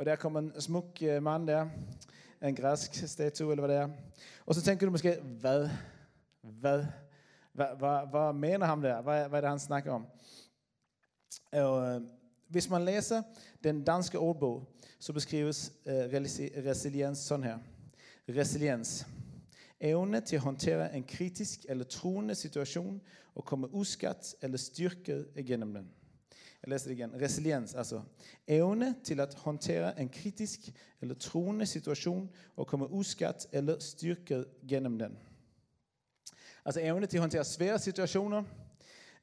Och 0.00 0.06
där 0.06 0.16
kommer 0.16 0.40
en 0.40 0.60
smuk 0.60 1.02
øh, 1.02 1.22
mand 1.22 1.46
der. 1.46 1.68
En 2.42 2.54
græsk 2.54 3.08
statue 3.08 3.52
eller 3.52 3.62
vad 3.62 3.70
det 3.70 3.76
är. 3.76 3.90
Och 4.46 4.54
så 4.54 4.62
tänker 4.62 4.86
du 4.86 4.90
måske, 4.90 5.20
hvad? 5.40 5.68
Hvad? 6.42 6.86
Hvad, 7.52 7.66
hvad, 7.78 8.10
hvad 8.10 8.32
mener 8.32 8.66
han 8.66 8.82
der? 8.82 9.02
Hvad, 9.02 9.28
hvad 9.28 9.38
er 9.38 9.40
det, 9.40 9.50
han 9.50 9.58
snakker 9.58 9.92
om? 9.92 10.06
Og, 11.52 11.88
øh, 11.88 12.00
hvis 12.48 12.70
man 12.70 12.84
læser 12.84 13.22
den 13.64 13.84
danske 13.84 14.18
ordbog, 14.18 14.68
så 15.00 15.12
beskrives 15.12 15.72
uh, 15.86 15.92
resiliens 16.66 17.18
sådan 17.18 17.44
her. 17.44 17.58
Resiliens. 18.28 19.06
Evne 19.80 20.20
til 20.20 20.36
at 20.36 20.42
håndtere 20.42 20.96
en 20.96 21.04
kritisk 21.04 21.66
eller 21.68 21.84
truende 21.84 22.34
situation 22.34 23.00
og 23.34 23.44
komme 23.44 23.74
uskadt 23.74 24.34
eller 24.42 24.58
styrket 24.58 25.28
igennem 25.36 25.74
den. 25.74 25.99
Jeg 26.62 26.70
læser 26.70 26.88
det 26.88 26.98
igen. 26.98 27.22
Resiliens, 27.22 27.74
altså 27.74 28.02
evne 28.46 28.96
til 29.04 29.20
at 29.20 29.34
håndtere 29.34 30.00
en 30.00 30.08
kritisk 30.08 30.60
eller 31.00 31.14
truende 31.14 31.66
situation 31.66 32.30
og 32.56 32.66
komme 32.66 32.90
uskadt 32.90 33.46
eller 33.52 33.78
styrket 33.78 34.46
gennem 34.68 34.98
den. 34.98 35.18
Altså 36.64 36.80
evne 36.80 37.06
til 37.06 37.16
at 37.16 37.20
håndtere 37.20 37.44
svære 37.44 37.78
situationer 37.78 38.44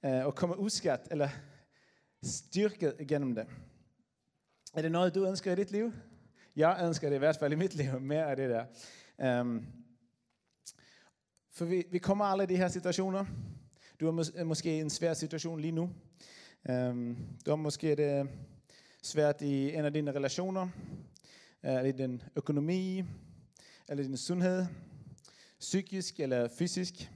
øh, 0.05 0.25
og 0.25 0.35
komme 0.35 0.59
uskadt 0.59 1.01
eller 1.11 1.29
styrket 2.23 2.95
gennem 3.07 3.35
det. 3.35 3.47
Er 4.73 4.81
det 4.81 4.91
noget, 4.91 5.15
du 5.15 5.27
ønsker 5.27 5.51
i 5.51 5.55
dit 5.55 5.71
liv? 5.71 5.93
Jeg 6.55 6.81
ønsker 6.85 7.09
det 7.09 7.15
i 7.15 7.19
hvert 7.19 7.37
fald 7.37 7.53
i 7.53 7.55
mit 7.55 7.75
liv, 7.75 7.99
mere 7.99 8.25
af 8.25 8.35
det 8.35 8.49
der. 8.49 9.41
Um, 9.41 9.65
for 11.51 11.65
vi, 11.65 11.83
vi 11.91 11.97
kommer 11.97 12.25
alle 12.25 12.43
i 12.43 12.47
de 12.47 12.57
her 12.57 12.67
situationer. 12.67 13.25
Du 13.99 14.07
er 14.07 14.23
mås- 14.23 14.43
måske 14.43 14.77
i 14.77 14.79
en 14.79 14.89
svær 14.89 15.13
situation 15.13 15.59
lige 15.59 15.71
nu. 15.71 15.89
Um, 16.69 17.17
du 17.45 17.51
har 17.51 17.55
måske 17.55 17.95
det 17.95 18.29
svært 19.03 19.41
i 19.41 19.73
en 19.75 19.85
af 19.85 19.93
dine 19.93 20.11
relationer, 20.11 20.67
eller 21.63 21.81
i 21.81 21.91
din 21.91 22.21
økonomi, 22.35 23.03
eller 23.89 24.03
din 24.03 24.17
sundhed, 24.17 24.65
psykisk 25.59 26.19
eller 26.19 26.47
fysisk. 26.47 27.11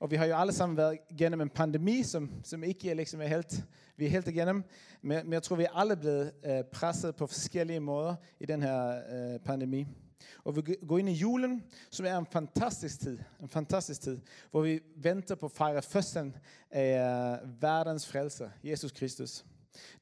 Og 0.00 0.10
vi 0.10 0.16
har 0.16 0.26
jo 0.26 0.36
alle 0.36 0.52
sammen 0.52 0.76
været 0.76 0.98
igennem 1.10 1.40
en 1.40 1.48
pandemi, 1.48 2.02
som, 2.02 2.30
som 2.44 2.64
ikke 2.64 2.90
er, 2.90 2.94
liksom 2.94 3.20
er 3.20 3.26
helt, 3.26 3.64
vi 3.96 4.06
er 4.06 4.10
helt 4.10 4.28
igennem. 4.28 4.64
Men, 5.02 5.24
men 5.24 5.32
jeg 5.32 5.42
tror, 5.42 5.56
vi 5.56 5.64
er 5.64 5.76
alle 5.76 5.96
blevet 5.96 6.32
øh, 6.44 6.64
presset 6.72 7.16
på 7.16 7.26
forskellige 7.26 7.80
måder 7.80 8.14
i 8.40 8.46
den 8.46 8.62
her 8.62 9.02
øh, 9.12 9.40
pandemi. 9.40 9.86
Og 10.44 10.56
vi 10.56 10.76
går 10.88 10.98
ind 10.98 11.08
i 11.08 11.12
julen, 11.12 11.64
som 11.90 12.06
er 12.06 12.18
en 12.18 12.26
fantastisk 12.26 13.00
tid. 13.00 13.18
En 13.42 13.48
fantastisk 13.48 14.00
tid, 14.00 14.20
hvor 14.50 14.60
vi 14.60 14.80
venter 14.96 15.34
på 15.34 15.46
at 15.46 15.52
fejre 15.52 15.82
fødslen 15.82 16.36
af 16.70 16.98
øh, 17.42 17.62
verdens 17.62 18.08
frelser, 18.08 18.50
Jesus 18.64 18.92
Kristus. 18.92 19.44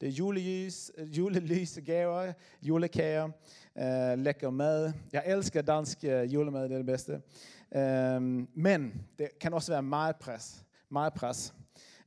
Det 0.01 0.09
er 0.09 0.13
julelys, 0.13 0.91
øh, 0.99 1.19
julelys 1.19 1.79
gaver, 1.87 2.33
julekager, 2.63 3.31
øh, 3.79 4.19
lækker 4.19 4.51
mad. 4.51 4.93
Jeg 5.13 5.23
elsker 5.27 5.63
dansk 5.63 6.05
øh, 6.05 6.35
julemad, 6.35 6.63
det 6.63 6.73
er 6.73 6.77
det 6.77 6.87
bedste. 6.87 7.23
Um, 7.77 8.49
men 8.55 9.03
det 9.19 9.29
kan 9.41 9.55
også 9.55 9.73
være 9.73 9.83
meget 9.83 10.17
pres. 10.17 10.65
Meget 10.89 11.15
pres. 11.15 11.55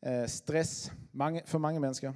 Uh, 0.08 0.28
stress 0.28 0.94
mange, 1.13 1.41
for 1.46 1.57
mange 1.57 1.79
mennesker. 1.79 2.13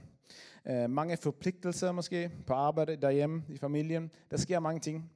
Uh, 0.69 0.89
mange 0.89 1.17
forpligtelser 1.17 1.91
måske 1.91 2.31
på 2.47 2.53
arbejde, 2.53 2.95
derhjemme, 2.95 3.43
i 3.49 3.57
familien. 3.57 4.11
Der 4.31 4.37
sker 4.37 4.59
mange 4.59 4.79
ting. 4.79 5.11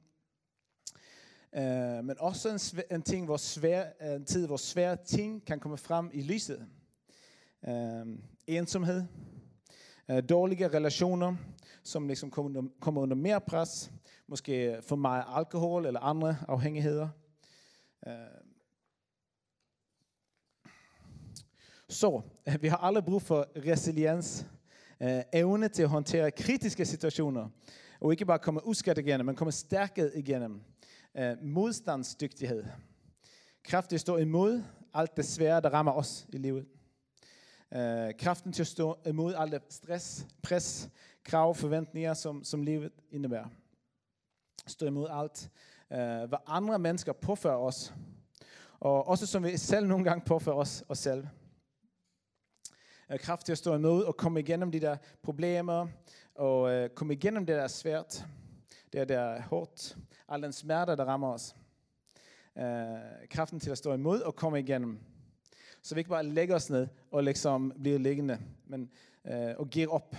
Uh, 1.56 2.04
men 2.04 2.16
også 2.18 2.48
en, 2.48 2.58
svær, 2.58 2.82
en, 2.90 3.02
ting, 3.02 3.24
hvor 3.24 3.36
svær, 3.36 4.14
en 4.16 4.24
tid, 4.24 4.46
hvor 4.46 4.56
svære 4.56 4.96
ting 4.96 5.44
kan 5.44 5.60
komme 5.60 5.76
frem 5.76 6.10
i 6.12 6.22
lyset. 6.22 6.66
Uh, 7.68 7.72
ensomhed. 8.46 9.04
Uh, 10.08 10.18
dårlige 10.28 10.68
relationer, 10.68 11.36
som 11.82 12.08
liksom 12.08 12.30
kommer 12.30 12.48
under, 12.48 12.70
kommer 12.80 13.00
under 13.00 13.16
mere 13.16 13.40
pres. 13.40 13.92
Måske 14.26 14.78
for 14.82 14.96
meget 14.96 15.24
alkohol 15.28 15.86
eller 15.86 16.00
andre 16.00 16.36
afhængigheder. 16.48 17.08
Uh, 18.06 18.12
så 21.92 22.20
vi 22.60 22.68
har 22.68 22.76
alle 22.76 23.02
brug 23.02 23.22
for 23.22 23.46
resiliens, 23.66 24.46
øh, 25.02 25.22
evne 25.32 25.68
til 25.68 25.82
at 25.82 25.88
håndtere 25.88 26.30
kritiske 26.30 26.84
situationer, 26.84 27.48
og 28.00 28.12
ikke 28.12 28.24
bare 28.24 28.38
komme 28.38 28.66
uskadt 28.66 28.98
igennem, 28.98 29.26
men 29.26 29.36
komme 29.36 29.52
stærket 29.52 30.12
igennem. 30.14 30.60
Uh, 31.18 31.42
modstandsdygtighed. 31.42 32.64
at 33.72 34.00
stå 34.00 34.16
imod 34.16 34.62
alt 34.94 35.16
det 35.16 35.24
svære, 35.24 35.60
der 35.60 35.70
rammer 35.70 35.92
os 35.92 36.26
i 36.28 36.36
livet. 36.36 36.66
Uh, 37.70 38.10
kraften 38.18 38.52
til 38.52 38.62
at 38.62 38.66
stå 38.66 38.98
imod 39.06 39.34
alt 39.34 39.52
det 39.52 39.62
stress, 39.68 40.26
pres, 40.42 40.90
krav, 41.24 41.54
forventninger, 41.54 42.14
som, 42.14 42.44
som 42.44 42.62
livet 42.62 42.92
indebærer. 43.10 43.46
Stå 44.66 44.86
imod 44.86 45.06
alt, 45.10 45.50
uh, 45.90 46.28
hvad 46.28 46.38
andre 46.46 46.78
mennesker 46.78 47.12
påfører 47.12 47.56
os, 47.56 47.94
og 48.80 49.08
også 49.08 49.26
som 49.26 49.44
vi 49.44 49.56
selv 49.56 49.86
nogle 49.86 50.04
gange 50.04 50.24
påfører 50.26 50.56
os, 50.56 50.84
os 50.88 50.98
selv. 50.98 51.26
Kraft 53.18 53.46
til 53.46 53.52
at 53.52 53.58
stå 53.58 53.74
imod 53.74 54.04
og 54.04 54.16
komme 54.16 54.40
igennem 54.40 54.72
de 54.72 54.80
der 54.80 54.96
problemer, 55.22 55.88
og 56.34 56.82
uh, 56.82 56.88
komme 56.94 57.14
igennem 57.14 57.46
det 57.46 57.56
der 57.56 57.62
er 57.62 57.68
svært, 57.68 58.26
det 58.92 59.08
der 59.08 59.20
er 59.20 59.42
hårdt, 59.42 59.96
al 60.32 60.42
den 60.42 60.52
smerte, 60.52 60.96
der 60.96 61.04
rammer 61.04 61.28
os. 61.28 61.56
Øh, 62.58 63.28
kraften 63.30 63.60
til 63.60 63.70
at 63.70 63.78
stå 63.78 63.94
imod 63.94 64.20
og 64.20 64.36
komme 64.36 64.60
igennem. 64.60 64.98
Så 65.82 65.94
vi 65.94 66.00
ikke 66.00 66.10
bare 66.10 66.26
lægger 66.26 66.54
os 66.54 66.70
ned 66.70 66.88
og 67.10 67.24
liksom 67.24 67.72
bliver 67.80 67.98
liggende, 67.98 68.38
men 68.66 68.90
øh, 69.24 69.54
og 69.58 69.70
giver 69.70 69.88
op 69.88 70.16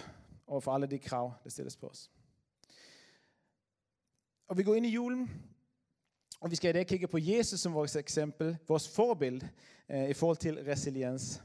over 0.47 0.61
for 0.61 0.71
alle 0.71 0.87
de 0.87 0.99
krav, 0.99 1.33
der 1.43 1.49
stilles 1.49 1.77
på 1.77 1.87
os. 1.87 2.11
Og 4.47 4.57
vi 4.57 4.63
går 4.63 4.75
ind 4.75 4.85
i 4.85 4.89
julen, 4.89 5.31
og 6.41 6.51
vi 6.51 6.55
skal 6.55 6.69
i 6.69 6.73
dag 6.73 6.87
kigge 6.87 7.07
på 7.07 7.17
Jesus 7.17 7.59
som 7.59 7.73
vores 7.73 7.95
eksempel, 7.95 8.57
vores 8.67 8.89
forbild 8.89 9.41
eh, 9.89 10.03
øh, 10.03 10.09
i 10.09 10.13
forhold 10.13 10.37
til 10.37 10.63
resiliens. 10.63 11.43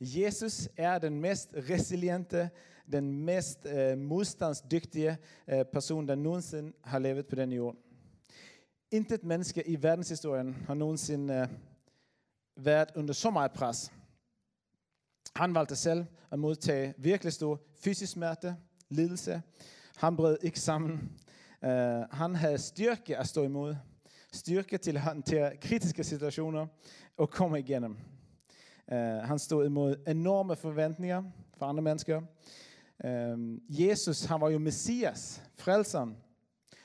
Jesus 0.00 0.68
er 0.76 0.98
den 0.98 1.20
mest 1.20 1.54
resiliente, 1.70 2.50
den 2.92 3.24
mest 3.24 3.66
eh, 3.66 3.98
modstandsdygtige 3.98 5.16
eh, 5.46 5.64
person, 5.72 6.08
der 6.08 6.14
nogensinde 6.14 6.72
har 6.84 6.98
levet 6.98 7.26
på 7.26 7.34
denne 7.34 7.54
jorden. 7.54 7.78
Intet 8.92 9.24
menneske 9.24 9.68
i 9.68 9.82
verdenshistorien 9.82 10.54
har 10.66 10.74
nogensinde 10.74 11.34
eh, 11.34 11.48
været 12.64 12.88
under 12.96 13.14
så 13.14 13.30
meget 13.30 13.52
pres. 13.52 13.92
Han 15.36 15.54
valgte 15.54 15.76
selv 15.76 16.04
at 16.30 16.38
modtage 16.38 16.94
virkelig 16.98 17.32
stor 17.32 17.60
fysisk 17.80 18.12
smerte, 18.12 18.56
lidelse. 18.88 19.42
Han 19.96 20.16
brød 20.16 20.38
ikke 20.42 20.60
sammen. 20.60 20.92
Uh, 21.62 21.68
han 22.10 22.34
havde 22.34 22.58
styrke 22.58 23.16
at 23.16 23.26
stå 23.26 23.42
imod. 23.42 23.76
Styrke 24.32 24.78
til 24.78 24.96
at 24.96 25.02
håndtere 25.02 25.56
kritiske 25.56 26.04
situationer 26.04 26.66
og 27.16 27.30
komme 27.30 27.58
igennem. 27.58 27.96
Uh, 28.92 28.98
han 28.98 29.38
stod 29.38 29.66
imod 29.66 29.96
enorme 30.06 30.56
forventninger 30.56 31.22
fra 31.56 31.68
andre 31.68 31.82
mennesker. 31.82 32.22
Uh, 33.04 33.58
Jesus, 33.68 34.24
han 34.24 34.40
var 34.40 34.50
jo 34.50 34.58
Messias, 34.58 35.42
frelseren. 35.56 36.16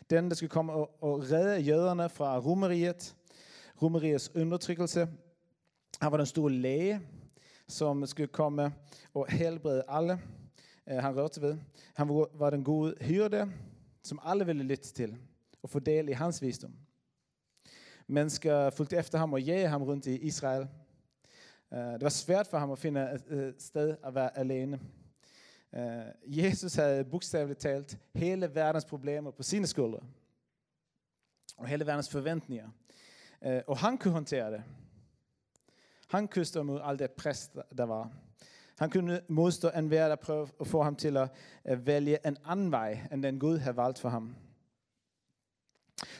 Den, 0.09 0.29
der 0.29 0.35
skulle 0.35 0.49
komme 0.49 0.73
og, 0.73 1.03
og 1.03 1.31
redde 1.31 1.59
jøderne 1.59 2.09
fra 2.09 2.39
romeriet. 2.39 3.15
Romeriets 3.81 4.35
undertrykkelse. 4.35 5.07
Han 6.01 6.11
var 6.11 6.17
den 6.17 6.25
store 6.25 6.51
læge, 6.51 7.01
som 7.67 8.05
skulle 8.05 8.27
komme 8.27 8.73
og 9.13 9.31
helbrede 9.31 9.83
alle, 9.87 10.21
eh, 10.87 10.97
han 10.97 11.17
rørte 11.17 11.41
ved. 11.41 11.57
Han 11.93 12.09
var, 12.09 12.27
var 12.33 12.49
den 12.49 12.63
gode 12.63 12.95
hyrde, 13.01 13.51
som 14.03 14.19
alle 14.23 14.45
ville 14.45 14.63
lytte 14.63 14.93
til 14.93 15.17
og 15.63 15.69
få 15.69 15.79
del 15.79 16.09
i 16.09 16.11
hans 16.11 16.41
visdom. 16.41 16.73
Mennesker 18.07 18.69
fulgte 18.69 18.97
efter 18.97 19.17
ham 19.17 19.33
og 19.33 19.41
jagede 19.41 19.67
ham 19.67 19.83
rundt 19.83 20.05
i 20.05 20.17
Israel. 20.17 20.67
Eh, 21.71 21.77
det 21.77 22.01
var 22.01 22.09
svært 22.09 22.47
for 22.47 22.57
ham 22.57 22.71
at 22.71 22.79
finde 22.79 23.01
et, 23.01 23.37
et 23.37 23.61
sted 23.61 23.95
at 24.03 24.15
være 24.15 24.37
alene. 24.37 24.79
Eh, 25.73 26.37
Jesus 26.37 26.75
havde 26.75 27.03
bogstaveligt 27.03 27.59
talt 27.59 27.97
hele 28.13 28.55
verdens 28.55 28.85
problemer 28.85 29.31
på 29.31 29.43
sine 29.43 29.67
skuldre. 29.67 29.99
Og 31.57 31.67
hele 31.67 31.85
verdens 31.85 32.09
forventninger. 32.09 32.69
Eh, 33.41 33.61
og 33.67 33.77
han 33.77 33.97
kunne 33.97 34.13
håndtere 34.13 34.51
det. 34.51 34.63
Han 36.07 36.27
kunne 36.27 36.45
stå 36.45 36.63
mod 36.63 36.81
alt 36.83 36.99
det 36.99 37.11
pres, 37.11 37.51
der 37.77 37.83
var. 37.83 38.11
Han 38.79 38.89
kunne 38.89 39.21
modstå 39.27 39.69
enhver, 39.69 40.07
der 40.07 40.15
prøvede 40.15 40.51
at 40.59 40.67
få 40.67 40.83
ham 40.83 40.95
til 40.95 41.17
at 41.17 41.29
eh, 41.65 41.87
vælge 41.87 42.27
en 42.27 42.37
anden 42.45 42.71
vej, 42.71 43.07
end 43.11 43.23
den 43.23 43.39
Gud 43.39 43.57
havde 43.57 43.77
valgt 43.77 43.99
for 43.99 44.09
ham. 44.09 44.35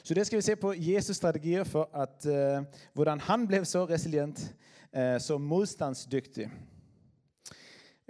Så 0.03 0.13
det 0.13 0.27
skal 0.27 0.37
vi 0.37 0.41
se 0.41 0.55
på 0.55 0.73
Jesus 0.77 1.15
strategier 1.15 1.63
for, 1.63 1.89
at, 1.93 2.25
uh, 2.59 2.65
hvordan 2.93 3.19
han 3.19 3.47
blev 3.47 3.65
så 3.65 3.85
resilient, 3.85 4.55
uh, 4.97 5.19
så 5.19 5.37
modstandsdygtig. 5.37 6.51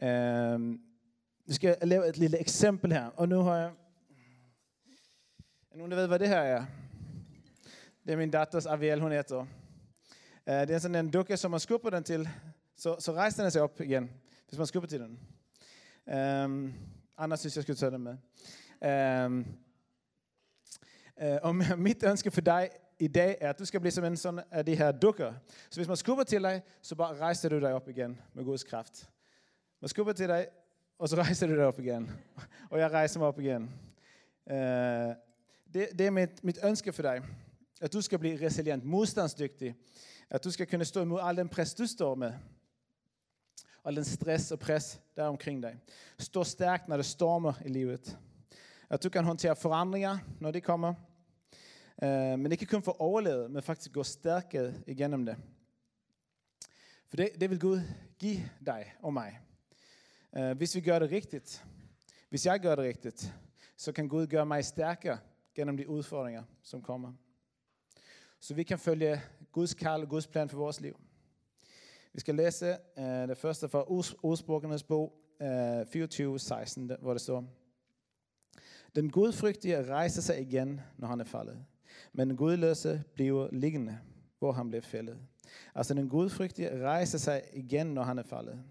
Uh, 0.02 0.78
nu 1.48 1.54
skal 1.54 1.78
lave 1.82 2.10
et 2.10 2.18
lille 2.18 2.40
eksempel 2.40 2.92
her, 2.92 3.06
og 3.06 3.30
nu 3.30 3.42
har 3.42 3.58
jeg... 3.58 3.72
Er 5.72 5.78
nogen, 5.78 5.92
der 5.92 5.98
ved, 5.98 6.08
hvad 6.08 6.20
det 6.20 6.28
her 6.28 6.40
er? 6.40 6.66
Det 8.06 8.14
er 8.14 8.18
min 8.18 8.32
datters 8.32 8.66
Aviel, 8.66 9.02
hun 9.02 9.12
heter. 9.12 9.46
Øh, 10.50 10.56
det 10.56 10.70
er 10.70 10.80
sådan 10.80 11.06
en 11.06 11.12
dukke, 11.12 11.38
som 11.38 11.52
man 11.52 11.60
skubber 11.60 11.90
den 11.90 12.04
til, 12.04 12.30
så, 12.76 12.96
så 13.00 13.12
rejser 13.12 13.44
den 13.44 13.52
sig 13.52 13.62
op 13.62 13.82
igen, 13.82 14.12
hvis 14.48 14.58
man 14.58 14.68
skubber 14.68 14.88
til 14.88 15.00
den. 15.00 15.20
Um, 16.44 16.74
Anders 17.18 17.40
synes, 17.40 17.56
jeg 17.56 17.64
skulle 17.64 17.78
tage 17.78 17.92
den 17.92 18.04
med. 18.04 18.18
Um, 19.26 19.46
og 21.42 21.56
mit 21.88 22.04
ønske 22.04 22.32
for 22.32 22.42
dig 22.42 22.70
i 23.00 23.08
dag 23.08 23.38
er, 23.42 23.50
at 23.50 23.60
du 23.60 23.66
skal 23.66 23.80
blive 23.80 23.92
som 23.92 24.04
en 24.04 24.18
sådan 24.18 24.44
af 24.52 24.66
de 24.66 24.76
her 24.76 24.92
dukker. 24.92 25.34
Så 25.70 25.80
hvis 25.80 25.88
man 25.88 25.98
skubber 25.98 26.24
til 26.24 26.42
dig, 26.42 26.62
så 26.82 26.96
bare 26.96 27.18
rejser 27.18 27.50
du 27.50 27.60
dig 27.60 27.74
op 27.74 27.90
igen 27.90 28.20
med 28.34 28.44
Guds 28.44 28.64
kraft. 28.64 29.10
Man 29.82 29.90
skubber 29.90 30.14
til 30.14 30.28
dig, 30.28 30.48
og 31.00 31.10
så 31.10 31.16
rejser 31.16 31.48
du 31.48 31.56
dig 31.56 31.66
op 31.66 31.80
igen. 31.80 32.12
og 32.72 32.80
jeg 32.80 32.92
rejser 32.92 33.20
mig 33.20 33.28
op 33.28 33.40
igen. 33.40 33.72
Eh, 34.50 35.16
det, 35.74 35.90
det 36.00 36.02
er 36.02 36.10
mit, 36.10 36.44
mit 36.44 36.60
ønske 36.64 36.94
for 36.94 37.02
dig. 37.02 37.22
At 37.82 37.94
du 37.94 38.02
skal 38.02 38.20
blive 38.20 38.46
resilient, 38.46 38.86
modstandsdygtig. 38.86 39.76
At 40.30 40.44
du 40.44 40.52
skal 40.52 40.68
kunne 40.68 40.86
stå 40.86 41.02
imod 41.02 41.20
al 41.24 41.38
den 41.38 41.50
pres, 41.50 41.74
du 41.74 41.86
står 41.86 42.16
med. 42.16 42.34
Al 43.86 43.96
den 43.96 44.06
stress 44.06 44.52
og 44.52 44.60
pres, 44.60 45.02
der 45.16 45.24
er 45.24 45.28
omkring 45.28 45.64
dig. 45.64 45.76
Stå 46.20 46.44
stærkt, 46.44 46.88
når 46.88 46.98
det 46.98 47.06
stormer 47.06 47.54
i 47.66 47.70
livet. 47.70 48.18
At 48.90 49.04
du 49.04 49.10
kan 49.10 49.24
håndtere 49.24 49.56
forandringer, 49.56 50.18
når 50.40 50.52
de 50.52 50.62
kommer. 50.62 50.94
Eh, 52.02 52.40
men 52.40 52.52
ikke 52.52 52.66
kun 52.66 52.84
for 52.84 52.92
at 52.92 53.00
overleve, 53.00 53.50
men 53.50 53.64
faktisk 53.64 53.92
gå 53.92 54.04
stærkere 54.04 54.74
igennem 54.88 55.26
det. 55.26 55.38
For 57.10 57.18
det, 57.18 57.30
det 57.42 57.50
vil 57.50 57.60
Gud 57.60 57.82
give 58.20 58.50
dig 58.66 58.94
og 59.02 59.14
mig. 59.14 59.40
Eh, 60.36 60.58
hvis 60.58 60.76
vi 60.76 60.82
gør 60.82 61.00
det 61.00 61.12
rigtigt, 61.12 61.66
hvis 62.30 62.46
jeg 62.46 62.60
gør 62.60 62.76
det 62.76 62.86
rigtigt, 62.86 63.34
så 63.78 63.92
kan 63.92 64.08
Gud 64.08 64.28
gøre 64.28 64.46
mig 64.46 64.66
stærkere 64.66 65.18
gennem 65.56 65.78
de 65.78 65.90
udfordringer, 65.90 66.44
som 66.62 66.82
kommer. 66.82 67.14
Så 68.40 68.54
vi 68.54 68.64
kan 68.64 68.80
følge 68.80 69.22
Guds 69.52 69.74
kald 69.74 70.02
og 70.02 70.10
Guds 70.10 70.28
plan 70.28 70.50
for 70.50 70.58
vores 70.58 70.82
liv. 70.82 71.00
Vi 72.14 72.20
skal 72.20 72.36
læse 72.36 72.78
uh, 72.98 73.04
det 73.04 73.38
første 73.38 73.70
fra 73.70 73.84
Ordsprogernes 74.24 74.84
bog, 74.84 75.14
eh, 75.42 75.48
uh, 75.48 76.36
24-16, 76.36 77.02
hvor 77.02 77.14
det 77.14 77.22
står, 77.22 77.46
Den 78.96 79.12
gudfrygtige 79.12 79.94
rejser 79.94 80.22
sig 80.22 80.42
igen, 80.42 80.82
når 80.98 81.08
han 81.08 81.20
er 81.20 81.26
faldet. 81.26 81.66
Men 82.14 82.30
den 82.30 82.38
gudløse 82.38 83.04
bliver 83.14 83.50
liggende, 83.52 84.00
hvor 84.40 84.52
han 84.52 84.70
blev 84.70 84.82
fældet. 84.82 85.18
Altså 85.76 85.94
den 85.94 86.10
gudfrygtige 86.10 86.84
rejser 86.84 87.18
sig 87.18 87.42
igen, 87.54 87.88
når 87.88 88.04
han 88.04 88.18
er 88.18 88.24
faldet. 88.24 88.64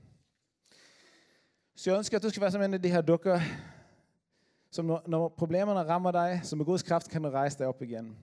Så 1.79 1.91
jeg 1.91 1.99
ønsker, 1.99 2.17
at 2.17 2.23
du 2.23 2.29
skal 2.29 2.41
være 2.41 2.51
som 2.51 2.63
en 2.63 2.75
af 2.75 2.83
de 2.83 2.89
her 2.89 3.01
dukker, 3.01 3.41
som 4.71 4.85
når, 4.85 5.03
når 5.07 5.29
problemerne 5.29 5.81
rammer 5.81 6.11
dig, 6.11 6.41
så 6.43 6.57
med 6.57 6.65
Guds 6.65 6.83
kraft 6.83 7.11
kan 7.11 7.23
du 7.23 7.31
rejse 7.31 7.59
dig 7.59 7.67
op 7.67 7.83
igen. 7.83 8.17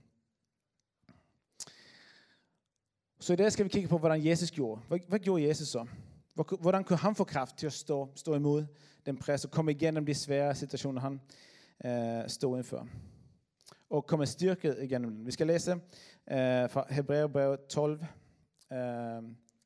Så 3.19 3.33
i 3.33 3.35
dag 3.35 3.51
skal 3.51 3.63
vi 3.63 3.69
kigge 3.69 3.89
på, 3.89 3.97
hvordan 3.97 4.25
Jesus 4.25 4.51
gjorde. 4.51 4.81
Hvad, 4.87 4.99
hvad 5.07 5.19
gjorde 5.19 5.47
Jesus 5.47 5.67
så? 5.67 5.85
Hvordan 6.59 6.83
kunne 6.83 6.97
han 6.97 7.15
få 7.15 7.23
kraft 7.23 7.57
til 7.57 7.67
at 7.67 7.73
stå, 7.73 8.09
stå 8.15 8.35
imod 8.35 8.65
den 9.05 9.17
pres 9.17 9.45
og 9.45 9.51
komme 9.51 9.71
igennem 9.71 10.05
de 10.05 10.13
svære 10.13 10.55
situationer, 10.55 11.01
han 11.01 11.21
øh, 11.85 12.29
stod 12.29 12.59
inför. 12.59 12.87
Og 13.89 14.05
komme 14.05 14.25
styrket 14.25 14.77
igennem 14.81 15.15
den. 15.15 15.25
Vi 15.25 15.31
skal 15.31 15.47
læse 15.47 15.71
øh, 15.71 16.69
fra 16.69 16.85
Hebræerbrevet 16.89 17.59
12, 17.69 18.05
øh, 18.73 18.77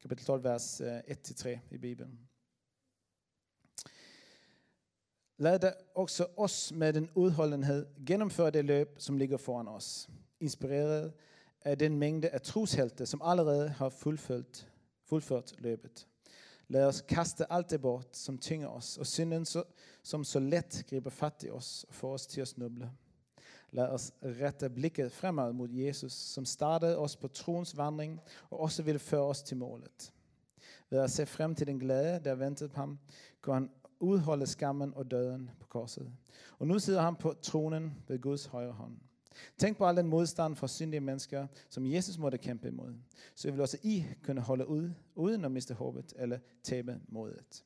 kapitel 0.02 0.26
12, 0.26 0.44
vers 0.44 0.82
øh, 0.82 0.98
1-3 0.98 1.50
i 1.72 1.78
Bibelen. 1.78 2.20
Lad 5.40 5.60
da 5.60 5.74
også 5.96 6.26
os 6.38 6.72
med 6.72 6.94
den 6.94 7.10
udholdenhed 7.16 7.86
gennemføre 8.06 8.52
det 8.52 8.66
løb, 8.66 8.96
som 8.98 9.18
ligger 9.18 9.38
foran 9.38 9.68
os. 9.68 10.10
Inspireret 10.40 11.14
af 11.62 11.78
den 11.78 11.98
mængde 11.98 12.30
af 12.30 12.42
troshelte, 12.42 13.06
som 13.06 13.22
allerede 13.24 13.70
har 13.70 13.90
fuldført, 13.90 14.72
fuldført 15.06 15.54
løbet. 15.58 16.08
Lad 16.68 16.86
os 16.86 17.02
kaste 17.02 17.54
alt 17.54 17.70
det 17.70 17.82
bort, 17.82 18.18
som 18.18 18.38
tynger 18.38 18.68
os, 18.68 18.98
og 18.98 19.06
synden, 19.06 19.46
som 20.04 20.24
så 20.24 20.40
let 20.40 20.86
griber 20.90 21.10
fat 21.10 21.44
i 21.44 21.50
os 21.50 21.86
og 21.90 21.94
får 21.94 22.14
os 22.14 22.28
til 22.28 22.42
at 22.42 22.48
snuble. 22.48 22.92
Lad 23.72 23.88
os 23.88 24.12
rette 24.22 24.70
blikket 24.70 25.12
fremad 25.12 25.54
mod 25.54 25.70
Jesus, 25.70 26.14
som 26.14 26.46
startede 26.46 26.98
os 26.98 27.16
på 27.16 27.28
troens 27.28 27.78
vandring 27.78 28.22
og 28.50 28.60
også 28.60 28.84
vil 28.84 29.00
føre 29.00 29.22
os 29.26 29.44
til 29.44 29.58
målet. 29.58 30.14
Ved 30.90 31.00
at 31.00 31.12
se 31.12 31.26
frem 31.26 31.56
til 31.56 31.68
den 31.68 31.80
glæde, 31.80 32.22
der 32.24 32.36
ventede 32.36 32.70
på 32.70 32.80
ham, 32.80 33.00
kunne 33.42 33.54
han 33.54 33.70
udholde 34.00 34.48
skammen 34.48 34.94
og 34.94 35.12
døden 35.12 35.50
på 35.60 35.68
korset. 35.68 36.12
Og 36.60 36.68
nu 36.68 36.80
sidder 36.80 37.02
han 37.02 37.16
på 37.16 37.34
tronen 37.42 38.04
ved 38.08 38.22
Guds 38.22 38.46
højre 38.46 38.72
hånd. 38.72 38.98
Tænk 39.58 39.78
på 39.78 39.86
al 39.86 39.98
den 39.98 40.08
modstand 40.08 40.56
fra 40.56 40.68
syndige 40.68 41.00
mennesker, 41.00 41.48
som 41.70 41.86
Jesus 41.86 42.18
måtte 42.18 42.38
kæmpe 42.38 42.68
imod. 42.68 42.94
Så 43.36 43.52
vil 43.52 43.62
også 43.62 43.78
I 43.84 44.06
kunne 44.24 44.42
holde 44.42 44.68
ud, 44.68 44.92
uden 45.16 45.46
at 45.46 45.52
miste 45.52 45.74
håbet 45.74 46.14
eller 46.16 46.40
tabe 46.64 47.00
modet. 47.08 47.64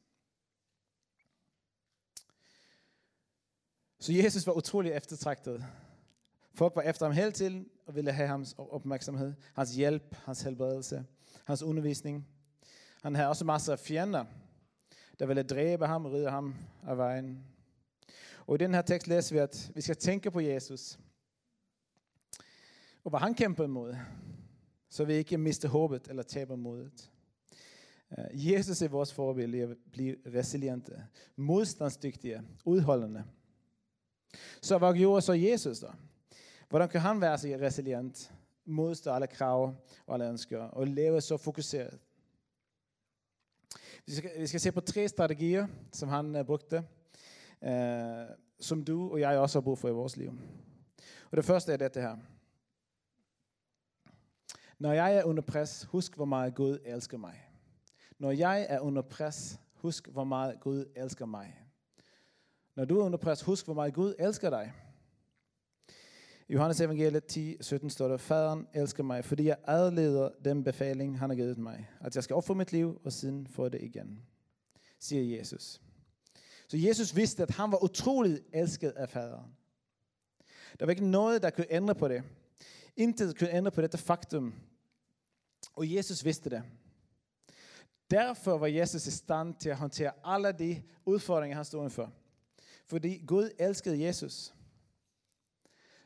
Så 3.99 4.13
Jesus 4.13 4.47
var 4.47 4.53
utrolig 4.53 4.91
eftertragtet. 4.91 5.65
Folk 6.53 6.75
var 6.75 6.81
efter 6.81 7.05
ham 7.05 7.15
hele 7.15 7.31
tiden 7.31 7.69
og 7.85 7.95
ville 7.95 8.11
have 8.11 8.27
hans 8.27 8.55
opmærksomhed, 8.57 9.33
hans 9.53 9.75
hjælp, 9.75 10.15
hans 10.15 10.41
helbredelse, 10.41 11.05
hans 11.45 11.63
undervisning. 11.63 12.27
Han 13.03 13.15
havde 13.15 13.29
også 13.29 13.45
masser 13.45 13.73
af 13.73 13.79
fjender, 13.79 14.25
der 15.21 15.27
ville 15.27 15.43
dræbe 15.43 15.87
ham 15.87 16.05
og 16.05 16.11
rydde 16.11 16.29
ham 16.29 16.55
af 16.87 16.97
vejen. 16.97 17.43
Og 18.47 18.55
i 18.55 18.57
den 18.57 18.73
her 18.73 18.81
tekst 18.81 19.07
læser 19.07 19.35
vi, 19.35 19.39
at 19.39 19.71
vi 19.75 19.81
skal 19.81 19.95
tænke 19.95 20.31
på 20.31 20.39
Jesus. 20.39 20.99
Og 23.03 23.09
hvad 23.09 23.19
han 23.19 23.33
kæmper 23.33 23.63
imod, 23.63 23.95
så 24.89 25.05
vi 25.05 25.13
ikke 25.13 25.37
mister 25.37 25.69
håbet 25.69 26.07
eller 26.07 26.23
taber 26.23 26.55
modet. 26.55 27.11
Eh, 28.17 28.51
Jesus 28.51 28.81
er 28.81 28.87
vores 28.87 29.13
forbillede 29.13 29.63
at 29.63 29.77
blive 29.91 30.15
resiliente, 30.25 31.07
modstandsdygtige, 31.35 32.41
udholdende. 32.65 33.23
Så 34.61 34.77
hvad 34.77 34.93
gjorde 34.93 35.21
så 35.21 35.33
Jesus 35.33 35.79
da? 35.79 35.87
Hvordan 36.69 36.89
kan 36.89 37.01
han 37.01 37.21
være 37.21 37.37
så 37.37 37.47
resilient, 37.47 38.33
modstå 38.65 39.11
alle 39.11 39.27
krav 39.27 39.75
og 40.05 40.13
alle 40.13 40.29
ønsker, 40.29 40.59
og 40.59 40.87
leve 40.87 41.21
så 41.21 41.37
fokuseret? 41.37 41.99
Vi 44.05 44.13
skal, 44.13 44.31
vi 44.39 44.47
skal 44.47 44.59
se 44.59 44.71
på 44.71 44.81
tre 44.81 45.07
strategier, 45.07 45.67
som 45.91 46.09
han 46.09 46.35
uh, 46.35 46.45
brugte, 46.45 46.83
uh, 47.61 47.71
som 48.59 48.83
du 48.83 49.11
og 49.11 49.19
jeg 49.19 49.37
også 49.37 49.59
har 49.59 49.61
brug 49.61 49.77
for 49.77 49.89
i 49.89 49.91
vores 49.91 50.17
liv. 50.17 50.33
Og 51.31 51.37
det 51.37 51.45
første 51.45 51.73
er 51.73 51.77
dette 51.77 52.01
her. 52.01 52.17
Når 54.79 54.91
jeg 54.91 55.15
er 55.15 55.23
under 55.23 55.41
pres, 55.41 55.83
husk 55.83 56.15
hvor 56.15 56.25
meget 56.25 56.55
Gud 56.55 56.77
elsker 56.85 57.17
mig. 57.17 57.47
Når 58.19 58.31
jeg 58.31 58.65
er 58.69 58.79
under 58.79 59.01
pres, 59.01 59.59
husk 59.73 60.07
hvor 60.07 60.23
meget 60.23 60.59
Gud 60.59 60.85
elsker 60.95 61.25
mig. 61.25 61.57
Når 62.75 62.85
du 62.85 62.99
er 62.99 63.05
under 63.05 63.17
pres, 63.17 63.41
husk 63.41 63.65
hvor 63.65 63.73
meget 63.73 63.93
Gud 63.93 64.15
elsker 64.19 64.49
dig. 64.49 64.73
Johannes 66.51 66.81
evangeliet 66.81 67.25
10, 67.25 67.57
17 67.61 67.89
står 67.89 68.07
der, 68.07 68.17
Faderen 68.17 68.67
elsker 68.73 69.03
mig, 69.03 69.25
fordi 69.25 69.43
jeg 69.43 69.57
adleder 69.63 70.29
den 70.45 70.63
befaling, 70.63 71.19
han 71.19 71.29
har 71.29 71.35
givet 71.35 71.57
mig, 71.57 71.89
at 72.01 72.15
jeg 72.15 72.23
skal 72.23 72.35
ofre 72.35 72.55
mit 72.55 72.71
liv 72.71 73.01
og 73.03 73.11
siden 73.11 73.47
få 73.47 73.69
det 73.69 73.81
igen, 73.81 74.21
siger 74.99 75.37
Jesus. 75.37 75.81
Så 76.67 76.77
Jesus 76.77 77.15
vidste, 77.15 77.43
at 77.43 77.49
han 77.51 77.71
var 77.71 77.83
utroligt 77.83 78.41
elsket 78.53 78.91
af 78.91 79.09
faderen. 79.09 79.45
Der 80.79 80.85
var 80.85 80.89
ikke 80.89 81.05
noget, 81.05 81.43
der 81.43 81.49
kunne 81.49 81.71
ændre 81.73 81.95
på 81.95 82.07
det. 82.07 82.23
Intet 82.95 83.37
kunne 83.37 83.53
ændre 83.53 83.71
på 83.71 83.81
dette 83.81 83.97
faktum. 83.97 84.53
Og 85.73 85.93
Jesus 85.93 86.25
vidste 86.25 86.49
det. 86.49 86.63
Derfor 88.11 88.57
var 88.57 88.67
Jesus 88.67 89.07
i 89.07 89.11
stand 89.11 89.55
til 89.55 89.69
at 89.69 89.77
håndtere 89.77 90.11
alle 90.23 90.51
de 90.51 90.83
udfordringer, 91.05 91.55
han 91.55 91.65
stod 91.65 91.89
for. 91.89 92.13
Fordi 92.85 93.23
Gud 93.27 93.49
elskede 93.59 94.03
Jesus. 94.03 94.53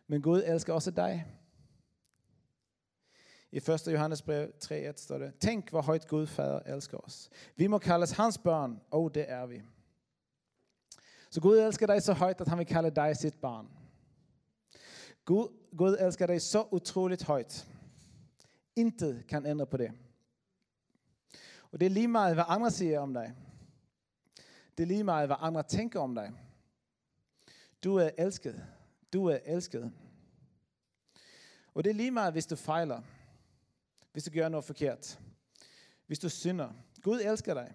Men 0.07 0.21
Gud 0.21 0.43
elsker 0.45 0.74
også 0.74 0.91
dig. 0.91 1.25
I 3.51 3.57
1. 3.57 3.88
Johannes 3.88 4.21
brev 4.21 4.51
3.1 4.63 4.93
står 4.97 5.17
det, 5.17 5.39
Tænk, 5.39 5.69
hvor 5.69 5.81
højt 5.81 6.07
Gud 6.07 6.27
fader 6.27 6.59
elsker 6.59 6.97
os. 6.97 7.29
Vi 7.55 7.67
må 7.67 7.77
kaldes 7.77 8.12
hans 8.12 8.38
børn, 8.38 8.81
og 8.91 9.03
oh, 9.03 9.12
det 9.13 9.31
er 9.31 9.45
vi. 9.45 9.62
Så 11.29 11.41
Gud 11.41 11.57
elsker 11.57 11.88
dig 11.88 12.01
så 12.01 12.13
højt, 12.13 12.41
at 12.41 12.47
han 12.47 12.57
vil 12.57 12.65
kalde 12.65 12.91
dig 12.91 13.17
sit 13.17 13.35
barn. 13.41 13.67
Gud, 15.25 15.47
Gud 15.77 15.97
elsker 16.00 16.27
dig 16.27 16.41
så 16.41 16.67
utroligt 16.71 17.24
højt. 17.24 17.67
Intet 18.75 19.27
kan 19.27 19.45
ændre 19.45 19.65
på 19.65 19.77
det. 19.77 19.91
Og 21.71 21.79
det 21.79 21.85
er 21.85 21.89
lige 21.89 22.07
meget, 22.07 22.35
hvad 22.35 22.43
andre 22.47 22.71
siger 22.71 23.00
om 23.00 23.13
dig. 23.13 23.33
Det 24.77 24.83
er 24.83 24.88
lige 24.88 25.03
meget, 25.03 25.27
hvad 25.27 25.35
andre 25.39 25.63
tænker 25.63 26.00
om 26.00 26.15
dig. 26.15 26.31
Du 27.83 27.95
er 27.95 28.09
elsket. 28.17 28.65
Du 29.15 29.25
er 29.25 29.39
elsket. 29.45 29.91
Og 31.74 31.84
det 31.84 31.89
er 31.89 31.93
lige 31.93 32.12
meget, 32.12 32.34
hvis 32.34 32.45
du 32.45 32.55
fejler. 32.55 33.01
Hvis 34.12 34.24
du 34.24 34.31
gør 34.31 34.50
noget 34.50 34.65
forkert. 34.65 35.19
Hvis 36.07 36.19
du 36.19 36.29
synder. 36.29 36.69
Gud 37.01 37.22
elsker 37.22 37.53
dig. 37.53 37.74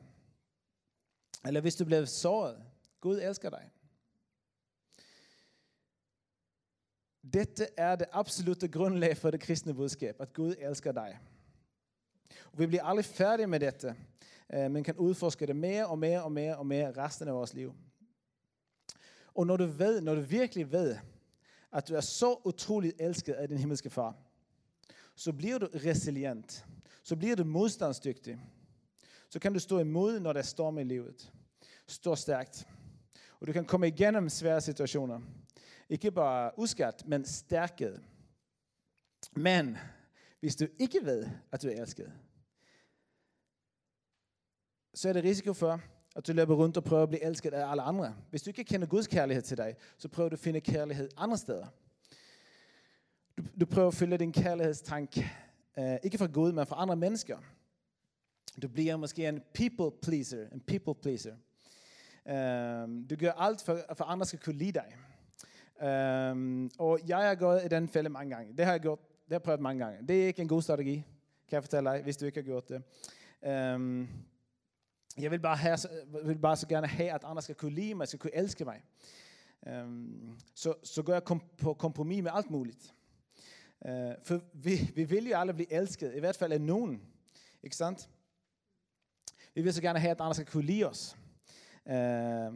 Eller 1.47 1.61
hvis 1.61 1.77
du 1.77 1.85
bliver 1.85 2.05
såret. 2.05 2.65
Gud 3.01 3.21
elsker 3.23 3.51
dig. 3.51 3.71
Dette 7.33 7.69
er 7.77 7.97
det 7.97 8.07
absolutte 8.13 8.69
grundlag 8.69 9.17
for 9.17 9.31
det 9.31 9.41
kristne 9.41 9.75
budskab, 9.75 10.21
at 10.21 10.33
Gud 10.33 10.55
elsker 10.59 10.93
dig. 10.93 11.19
Og 12.53 12.59
vi 12.59 12.67
bliver 12.67 12.85
aldrig 12.85 13.05
færdige 13.05 13.47
med 13.47 13.61
dette, 13.61 13.97
øh, 14.53 14.71
men 14.71 14.85
kan 14.85 14.97
udforske 14.97 15.47
det 15.47 15.57
mere 15.57 15.87
og 15.87 15.99
mere 15.99 16.23
og 16.23 16.33
mere 16.33 16.57
og 16.57 16.67
mere 16.67 16.93
resten 16.93 17.29
af 17.29 17.35
vores 17.35 17.55
liv. 17.55 17.75
Og 19.35 19.47
når 19.47 19.57
du 19.57 19.67
ved, 19.67 20.01
når 20.01 20.15
du 20.15 20.21
virkelig 20.21 20.73
ved, 20.73 20.99
at 21.73 21.89
du 21.89 21.95
er 21.95 22.01
så 22.01 22.41
utroligt 22.45 22.97
elsket 23.01 23.33
af 23.33 23.49
din 23.49 23.59
himmelske 23.59 23.91
far, 23.91 24.17
så 25.15 25.33
bliver 25.33 25.59
du 25.59 25.69
resilient. 25.75 26.67
Så 27.03 27.17
bliver 27.17 27.37
du 27.37 27.45
modstandsdygtig. 27.45 28.41
Så 29.29 29.39
kan 29.39 29.53
du 29.53 29.59
stå 29.59 29.79
imod, 29.79 30.21
når 30.21 30.33
der 30.33 30.41
er 30.41 30.45
storm 30.45 30.79
i 30.79 30.85
livet. 30.85 31.33
Stå 31.87 32.15
stærkt. 32.15 32.69
Og 33.41 33.47
du 33.47 33.53
kan 33.53 33.65
komme 33.65 33.89
igennem 33.89 34.29
svære 34.29 34.61
situationer. 34.61 35.21
Ikke 35.89 36.11
bare 36.11 36.59
uskadt, 36.59 37.09
men 37.09 37.25
stærket. 37.25 38.03
Men 39.37 39.79
hvis 40.41 40.57
du 40.57 40.67
ikke 40.79 40.99
ved, 41.03 41.29
at 41.53 41.63
du 41.63 41.69
er 41.69 41.73
elsket, 41.73 42.13
så 44.95 45.09
er 45.09 45.13
det 45.13 45.25
risiko 45.25 45.53
for, 45.53 45.81
at 46.17 46.27
du 46.27 46.33
løber 46.33 46.55
rundt 46.55 46.77
og 46.77 46.85
prøver 46.85 47.03
at 47.03 47.09
blive 47.09 47.25
elsket 47.25 47.55
af 47.55 47.71
alle 47.71 47.83
andre. 47.83 48.15
Hvis 48.31 48.43
du 48.43 48.51
ikke 48.51 48.65
kender 48.65 48.87
Guds 48.87 49.07
kærlighed 49.07 49.43
til 49.43 49.57
dig, 49.57 49.75
så 49.99 50.09
prøver 50.09 50.29
du 50.29 50.35
at 50.35 50.41
finde 50.41 50.61
kærlighed 50.61 51.09
andre 51.17 51.39
steder. 51.39 51.67
Du, 53.39 53.43
du 53.61 53.67
prøver 53.67 53.89
at 53.89 53.95
følge 53.95 54.19
din 54.19 54.33
kærlighedstank, 54.33 55.19
uh, 55.77 55.95
ikke 56.03 56.19
fra 56.19 56.27
Gud, 56.27 56.53
men 56.53 56.67
fra 56.67 56.83
andre 56.83 56.97
mennesker. 56.97 57.39
Du 58.63 58.69
bliver 58.69 58.97
måske 58.97 59.29
en 59.29 59.43
people 59.55 59.91
pleaser, 60.03 60.47
en 60.53 60.61
people 60.61 60.95
pleaser. 60.95 61.35
Um, 62.25 63.07
du 63.11 63.17
gør 63.17 63.33
alt 63.33 63.63
for, 63.63 63.81
for 63.95 64.05
andre 64.05 64.27
skal 64.27 64.39
kunne 64.39 64.59
lide 64.59 64.73
dig. 64.73 64.97
Um, 66.33 66.71
og 66.79 67.01
jeg 67.07 67.19
har 67.19 67.35
gået 67.35 67.65
i 67.65 67.69
den 67.69 67.89
fælde 67.89 68.09
mange 68.09 68.37
gange. 68.37 68.57
Det 68.57 68.65
har 68.65 68.73
jeg 68.73 68.81
gjort, 68.81 68.99
det 68.99 69.29
har 69.29 69.35
jeg 69.35 69.43
prøvet 69.43 69.61
mange 69.61 69.85
gange. 69.85 70.07
Det 70.09 70.23
er 70.23 70.27
ikke 70.27 70.43
en 70.43 70.49
god 70.49 70.63
strategi, 70.63 70.95
kan 71.49 71.57
jeg 71.57 71.63
fortælle 71.63 71.91
dig, 71.91 72.03
hvis 72.03 72.17
du 72.17 72.27
ikke 72.27 72.39
har 72.39 72.45
gjort 72.45 72.69
det. 72.69 72.83
Um, 73.75 74.09
jeg 75.19 75.31
vil 75.31 75.41
bare, 75.41 75.57
have, 75.57 75.79
øh, 76.21 76.29
vil 76.29 76.39
bare 76.39 76.57
så 76.57 76.67
gerne 76.69 76.87
have, 76.87 77.11
at 77.11 77.25
andre 77.25 77.43
skal 77.43 77.55
kunne 77.55 77.75
lide 77.75 77.95
mig, 77.95 78.09
skal 78.09 78.19
kunne 78.19 78.35
elske 78.35 78.65
mig. 78.65 78.83
Um, 79.85 80.39
så, 80.55 80.75
så 80.83 81.03
går 81.03 81.13
jeg 81.13 81.25
kom, 81.25 81.43
på 81.59 81.75
kompromis 81.75 82.23
med 82.23 82.31
alt 82.35 82.51
muligt. 82.51 82.95
Uh, 83.89 83.93
for 84.25 84.41
vi, 84.53 84.91
vi 84.95 85.05
vil 85.05 85.29
jo 85.29 85.37
alle 85.37 85.55
blive 85.55 85.73
elsket, 85.73 86.15
i 86.17 86.21
hvert 86.21 86.37
fald 86.37 86.53
af 86.53 86.61
nogen. 86.61 87.03
Ikke 87.63 87.77
sandt? 87.77 88.09
Vi 89.55 89.63
vil 89.63 89.75
så 89.75 89.83
gerne 89.83 89.99
have, 89.99 90.11
at 90.11 90.21
andre 90.21 90.35
skal 90.35 90.47
kunne 90.47 90.67
lide 90.67 90.85
os. 90.85 91.17
Uh, 91.87 92.55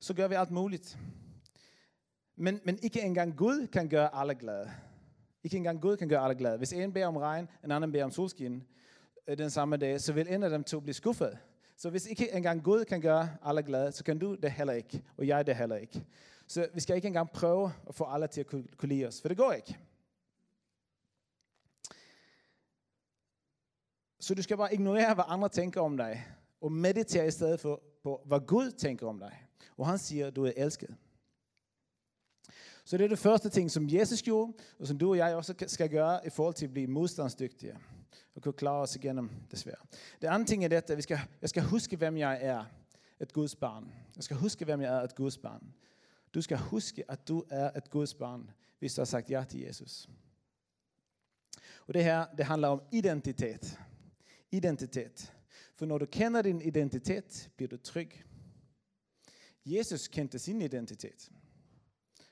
så 0.00 0.14
gør 0.14 0.28
vi 0.28 0.34
alt 0.34 0.50
muligt. 0.50 0.98
Men, 2.36 2.60
men 2.64 2.78
ikke 2.82 3.00
engang 3.00 3.36
Gud 3.36 3.66
kan 3.66 3.88
gøre 3.88 4.14
alle 4.14 4.34
glade. 4.34 4.70
Ikke 5.44 5.56
engang 5.56 5.82
Gud 5.82 5.96
kan 5.96 6.08
gøre 6.08 6.24
alle 6.24 6.34
glade. 6.34 6.58
Hvis 6.58 6.72
en 6.72 6.92
beder 6.92 7.06
om 7.06 7.16
regn, 7.16 7.48
en 7.64 7.70
anden 7.70 7.92
beder 7.92 8.04
om 8.04 8.10
solskin, 8.10 8.64
øh, 9.28 9.38
den 9.38 9.50
samme 9.50 9.76
dag, 9.76 10.00
så 10.00 10.12
vil 10.12 10.34
en 10.34 10.42
af 10.42 10.50
dem 10.50 10.64
to 10.64 10.80
blive 10.80 10.94
skuffet. 10.94 11.38
Så 11.78 11.90
hvis 11.90 12.06
ikke 12.06 12.32
engang 12.32 12.64
Gud 12.64 12.84
kan 12.84 13.00
gøre 13.00 13.36
alle 13.42 13.62
glade, 13.62 13.92
så 13.92 14.04
kan 14.04 14.18
du 14.18 14.34
det 14.34 14.52
heller 14.52 14.72
ikke, 14.72 15.02
og 15.16 15.26
jeg 15.26 15.46
det 15.46 15.56
heller 15.56 15.76
ikke. 15.76 16.04
Så 16.46 16.68
vi 16.74 16.80
skal 16.80 16.96
ikke 16.96 17.08
engang 17.08 17.30
prøve 17.30 17.72
at 17.88 17.94
få 17.94 18.04
alle 18.04 18.26
til 18.26 18.40
at 18.40 18.46
kunne 18.46 18.66
lide 18.82 19.06
os, 19.06 19.20
for 19.20 19.28
det 19.28 19.36
går 19.36 19.52
ikke. 19.52 19.78
Så 24.20 24.34
du 24.34 24.42
skal 24.42 24.56
bare 24.56 24.74
ignorere, 24.74 25.14
hvad 25.14 25.24
andre 25.26 25.48
tænker 25.48 25.80
om 25.80 25.96
dig, 25.96 26.26
og 26.60 26.72
meditere 26.72 27.26
i 27.26 27.30
stedet 27.30 27.60
for 27.60 27.82
på, 28.02 28.22
hvad 28.26 28.40
Gud 28.46 28.70
tænker 28.70 29.06
om 29.06 29.18
dig. 29.18 29.42
Og 29.76 29.86
han 29.86 29.98
siger, 29.98 30.26
at 30.26 30.36
du 30.36 30.46
er 30.46 30.52
elsket. 30.56 30.96
Så 32.84 32.98
det 32.98 33.04
er 33.04 33.08
det 33.08 33.18
første 33.18 33.48
ting, 33.48 33.70
som 33.70 33.88
Jesus 33.88 34.22
gjorde, 34.22 34.52
og 34.78 34.86
som 34.86 34.98
du 34.98 35.10
og 35.10 35.16
jeg 35.16 35.36
også 35.36 35.54
skal 35.66 35.90
gøre 35.90 36.26
i 36.26 36.30
forhold 36.30 36.54
til 36.54 36.66
at 36.66 36.72
blive 36.72 36.86
modstandsdygtige 36.86 37.78
og 38.34 38.42
kunne 38.42 38.52
klare 38.52 38.82
os 38.82 38.96
igennem 38.96 39.30
det 39.50 39.58
svære. 39.58 39.86
Det 40.22 40.28
andet 40.28 40.48
ting 40.48 40.64
er 40.64 40.68
dette, 40.68 40.96
vi 40.96 41.02
skal, 41.02 41.18
jeg 41.40 41.48
skal 41.48 41.62
huske, 41.62 41.96
hvem 41.96 42.16
jeg 42.16 42.38
er, 42.40 42.64
et 43.20 43.32
Guds 43.32 43.56
barn. 43.56 43.92
Jeg 44.16 44.24
skal 44.24 44.36
huske, 44.36 44.64
hvem 44.64 44.80
jeg 44.80 44.94
er, 44.94 45.02
et 45.02 45.14
Guds 45.14 45.38
barn. 45.38 45.74
Du 46.34 46.42
skal 46.42 46.58
huske, 46.58 47.04
at 47.10 47.28
du 47.28 47.44
er 47.50 47.70
et 47.76 47.90
Guds 47.90 48.14
barn, 48.14 48.50
hvis 48.78 48.94
du 48.94 49.00
har 49.00 49.06
sagt 49.06 49.30
ja 49.30 49.44
til 49.48 49.60
Jesus. 49.60 50.08
Og 51.86 51.94
det 51.94 52.04
her, 52.04 52.26
det 52.36 52.44
handler 52.44 52.68
om 52.68 52.82
identitet. 52.92 53.78
Identitet. 54.52 55.34
For 55.74 55.86
når 55.86 55.98
du 55.98 56.06
kender 56.06 56.42
din 56.42 56.62
identitet, 56.62 57.50
bliver 57.56 57.68
du 57.68 57.76
tryg. 57.76 58.24
Jesus 59.66 60.08
kendte 60.08 60.38
sin 60.38 60.62
identitet. 60.62 61.30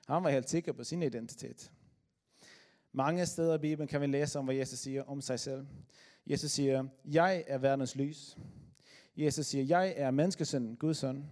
Han 0.08 0.24
var 0.24 0.30
helt 0.30 0.50
sikker 0.50 0.72
på 0.72 0.84
sin 0.84 1.02
identitet. 1.02 1.72
Mange 2.96 3.26
steder 3.26 3.54
i 3.54 3.58
Bibelen 3.58 3.88
kan 3.88 4.00
vi 4.00 4.06
læse 4.06 4.38
om, 4.38 4.44
hvad 4.44 4.54
Jesus 4.54 4.78
siger 4.78 5.02
om 5.02 5.20
sig 5.20 5.40
selv. 5.40 5.66
Jesus 6.26 6.50
siger, 6.50 6.88
jeg 7.04 7.44
er 7.46 7.58
verdens 7.58 7.96
lys. 7.96 8.36
Jesus 9.16 9.46
siger, 9.46 9.64
jeg 9.64 9.94
er 9.96 10.10
menneskesønnen, 10.10 10.76
Guds 10.76 10.98
søn. 10.98 11.30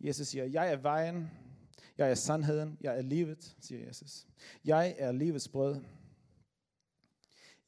Jesus 0.00 0.28
siger, 0.28 0.44
jeg 0.44 0.72
er 0.72 0.76
vejen, 0.76 1.30
jeg 1.98 2.10
er 2.10 2.14
sandheden, 2.14 2.78
jeg 2.80 2.98
er 2.98 3.02
livet, 3.02 3.56
siger 3.60 3.86
Jesus. 3.86 4.26
Jeg 4.64 4.94
er 4.98 5.12
livets 5.12 5.48
brød. 5.48 5.80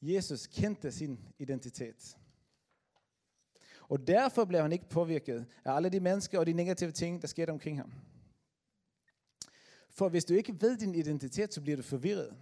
Jesus 0.01 0.47
kendte 0.47 0.91
sin 0.91 1.19
identitet. 1.39 2.17
Og 3.81 4.07
derfor 4.07 4.45
blev 4.45 4.61
han 4.61 4.71
ikke 4.71 4.89
påvirket 4.89 5.45
af 5.65 5.73
alle 5.75 5.89
de 5.89 5.99
mennesker 5.99 6.39
og 6.39 6.45
de 6.45 6.53
negative 6.53 6.91
ting, 6.91 7.21
der 7.21 7.27
skete 7.27 7.49
omkring 7.49 7.77
ham. 7.77 7.93
For 9.89 10.09
hvis 10.09 10.25
du 10.25 10.33
ikke 10.33 10.61
ved 10.61 10.77
din 10.77 10.95
identitet, 10.95 11.53
så 11.53 11.61
bliver 11.61 11.77
du 11.77 11.83
forvirret. 11.83 12.37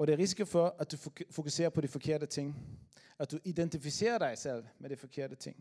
Og 0.00 0.06
det 0.06 0.12
er 0.12 0.18
risiko 0.18 0.44
for, 0.44 0.76
at 0.78 0.92
du 0.92 0.96
fokuserer 1.30 1.70
på 1.70 1.80
de 1.80 1.88
forkerte 1.88 2.26
ting. 2.26 2.78
At 3.18 3.30
du 3.30 3.38
identificerer 3.44 4.18
dig 4.18 4.38
selv 4.38 4.64
med 4.78 4.90
de 4.90 4.96
forkerte 4.96 5.34
ting. 5.34 5.56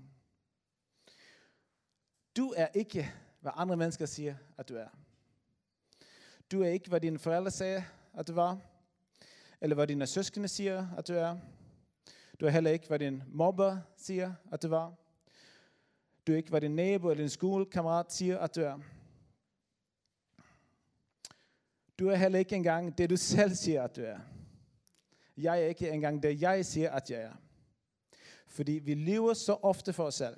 Du 2.37 2.53
er 2.57 2.67
ikke, 2.67 3.11
hvad 3.41 3.51
andre 3.55 3.77
mennesker 3.77 4.05
siger, 4.05 4.35
at 4.57 4.69
du 4.69 4.75
er. 4.75 4.87
Du 6.51 6.61
er 6.61 6.67
ikke, 6.67 6.89
hvad 6.89 7.01
dine 7.01 7.19
forældre 7.19 7.51
sagde, 7.51 7.83
at 8.13 8.27
du 8.27 8.33
var. 8.33 8.59
Eller 9.61 9.75
hvad 9.75 9.87
dine 9.87 10.07
søskende 10.07 10.47
siger, 10.47 10.87
at 10.97 11.07
du 11.07 11.13
er. 11.13 11.37
Du 12.39 12.45
er 12.45 12.49
heller 12.49 12.71
ikke, 12.71 12.87
hvad 12.87 12.99
din 12.99 13.23
mobber 13.27 13.77
siger, 13.97 14.33
at 14.51 14.63
du 14.63 14.67
var. 14.67 14.93
Du 16.27 16.31
er 16.31 16.37
ikke, 16.37 16.49
hvad 16.49 16.61
din 16.61 16.75
nabo 16.75 17.09
eller 17.09 17.23
din 17.23 17.29
skolekammerat 17.29 18.13
siger, 18.13 18.37
at 18.37 18.55
du 18.55 18.61
er. 18.61 18.79
Du 21.99 22.07
er 22.07 22.15
heller 22.15 22.39
ikke 22.39 22.55
engang 22.55 22.97
det, 22.97 23.09
du 23.09 23.17
selv 23.17 23.55
siger, 23.55 23.83
at 23.83 23.95
du 23.95 24.01
er. 24.01 24.19
Jeg 25.37 25.61
er 25.61 25.65
ikke 25.65 25.89
engang 25.89 26.23
det, 26.23 26.41
jeg 26.41 26.65
siger, 26.65 26.91
at 26.91 27.11
jeg 27.11 27.21
er. 27.21 27.33
Fordi 28.47 28.71
vi 28.71 28.93
lever 28.93 29.33
så 29.33 29.53
ofte 29.53 29.93
for 29.93 30.03
os 30.03 30.15
selv. 30.15 30.37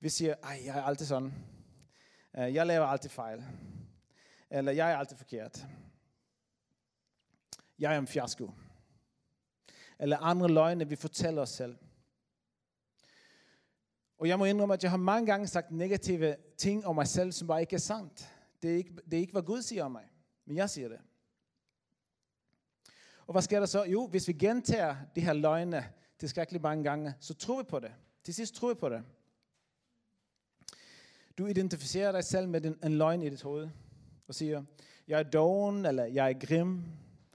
Vi 0.00 0.08
siger, 0.08 0.34
ej, 0.42 0.62
jeg 0.64 0.78
er 0.78 0.82
altid 0.82 1.06
sådan. 1.06 1.32
Øh, 2.38 2.54
jeg 2.54 2.66
laver 2.66 2.86
altid 2.86 3.10
fejl. 3.10 3.44
Eller 4.50 4.72
jeg 4.72 4.92
er 4.92 4.96
altid 4.96 5.16
forkert. 5.16 5.66
Jeg 7.78 7.94
er 7.94 7.98
en 7.98 8.06
fiasko. 8.06 8.50
Eller 9.98 10.18
andre 10.18 10.48
løgne, 10.48 10.88
vi 10.88 10.96
fortæller 10.96 11.42
os 11.42 11.50
selv. 11.50 11.76
Og 14.18 14.28
jeg 14.28 14.38
må 14.38 14.44
indrømme, 14.44 14.74
at 14.74 14.82
jeg 14.82 14.90
har 14.90 14.98
mange 14.98 15.26
gange 15.26 15.46
sagt 15.46 15.70
negative 15.70 16.36
ting 16.58 16.86
om 16.86 16.94
mig 16.94 17.06
selv, 17.08 17.32
som 17.32 17.48
bare 17.48 17.60
ikke 17.60 17.74
er 17.74 17.80
sandt. 17.80 18.28
Det 18.62 18.72
er 18.72 18.76
ikke, 18.76 18.96
det 19.04 19.14
er 19.14 19.20
ikke 19.20 19.32
hvad 19.32 19.42
Gud 19.42 19.62
siger 19.62 19.84
om 19.84 19.92
mig. 19.92 20.11
Men 20.44 20.56
jeg 20.56 20.70
siger 20.70 20.88
det. 20.88 21.00
Og 23.26 23.32
hvad 23.32 23.42
sker 23.42 23.58
der 23.58 23.66
så? 23.66 23.84
Jo, 23.84 24.06
hvis 24.06 24.28
vi 24.28 24.32
gentager 24.32 24.96
de 25.14 25.20
her 25.20 25.32
løgne 25.32 25.92
skrækkelig 26.28 26.62
mange 26.62 26.84
gange, 26.84 27.14
så 27.20 27.34
tror 27.34 27.62
vi 27.62 27.68
på 27.68 27.80
det. 27.80 27.92
Til 28.24 28.34
sidst 28.34 28.54
tror 28.54 28.68
vi 28.68 28.74
på 28.74 28.88
det. 28.88 29.04
Du 31.38 31.46
identificerer 31.46 32.12
dig 32.12 32.24
selv 32.24 32.48
med 32.48 32.64
en, 32.64 32.78
en 32.84 32.98
løgn 32.98 33.22
i 33.22 33.30
dit 33.30 33.42
hoved 33.42 33.68
og 34.28 34.34
siger, 34.34 34.64
jeg 35.08 35.18
er 35.18 35.22
doven, 35.22 35.86
eller 35.86 36.04
jeg 36.04 36.30
er 36.30 36.46
grim, 36.46 36.84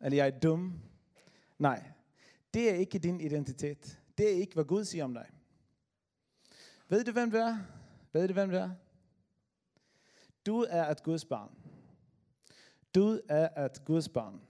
eller 0.02 0.18
jeg 0.18 0.28
er 0.28 0.40
dum. 0.40 0.82
Nej, 1.60 1.84
det 2.54 2.70
er 2.70 2.76
ikke 2.76 3.00
din 3.00 3.22
identitet. 3.22 4.00
Det 4.18 4.26
er 4.26 4.36
ikke, 4.36 4.54
hvad 4.54 4.66
Gud 4.66 4.86
siger 4.86 5.04
om 5.04 5.14
dig. 5.14 5.30
Ved 6.90 7.04
du, 7.04 7.12
hvem 7.12 7.32
du 7.32 7.38
er? 7.38 7.58
Ved 8.14 8.28
du, 8.28 8.34
hvem 8.34 8.50
du 8.50 8.56
er? 8.56 8.70
Du 10.46 10.66
er 10.70 10.86
et 10.86 11.04
Guds 11.04 11.26
barn. 11.26 11.58
Du 12.98 13.20
er 13.30 13.66
et 13.66 13.86
Guds 13.86 14.10
barn. 14.10 14.42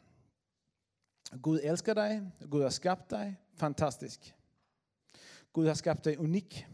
Gud 1.41 1.59
elsker 1.63 1.93
dig. 1.93 2.31
Gud 2.51 2.61
har 2.61 2.69
skabt 2.69 3.09
dig. 3.09 3.39
Fantastisk. 3.53 4.35
Gud 5.53 5.67
har 5.67 5.73
skabt 5.73 6.05
dig 6.05 6.19
unik. 6.19 6.67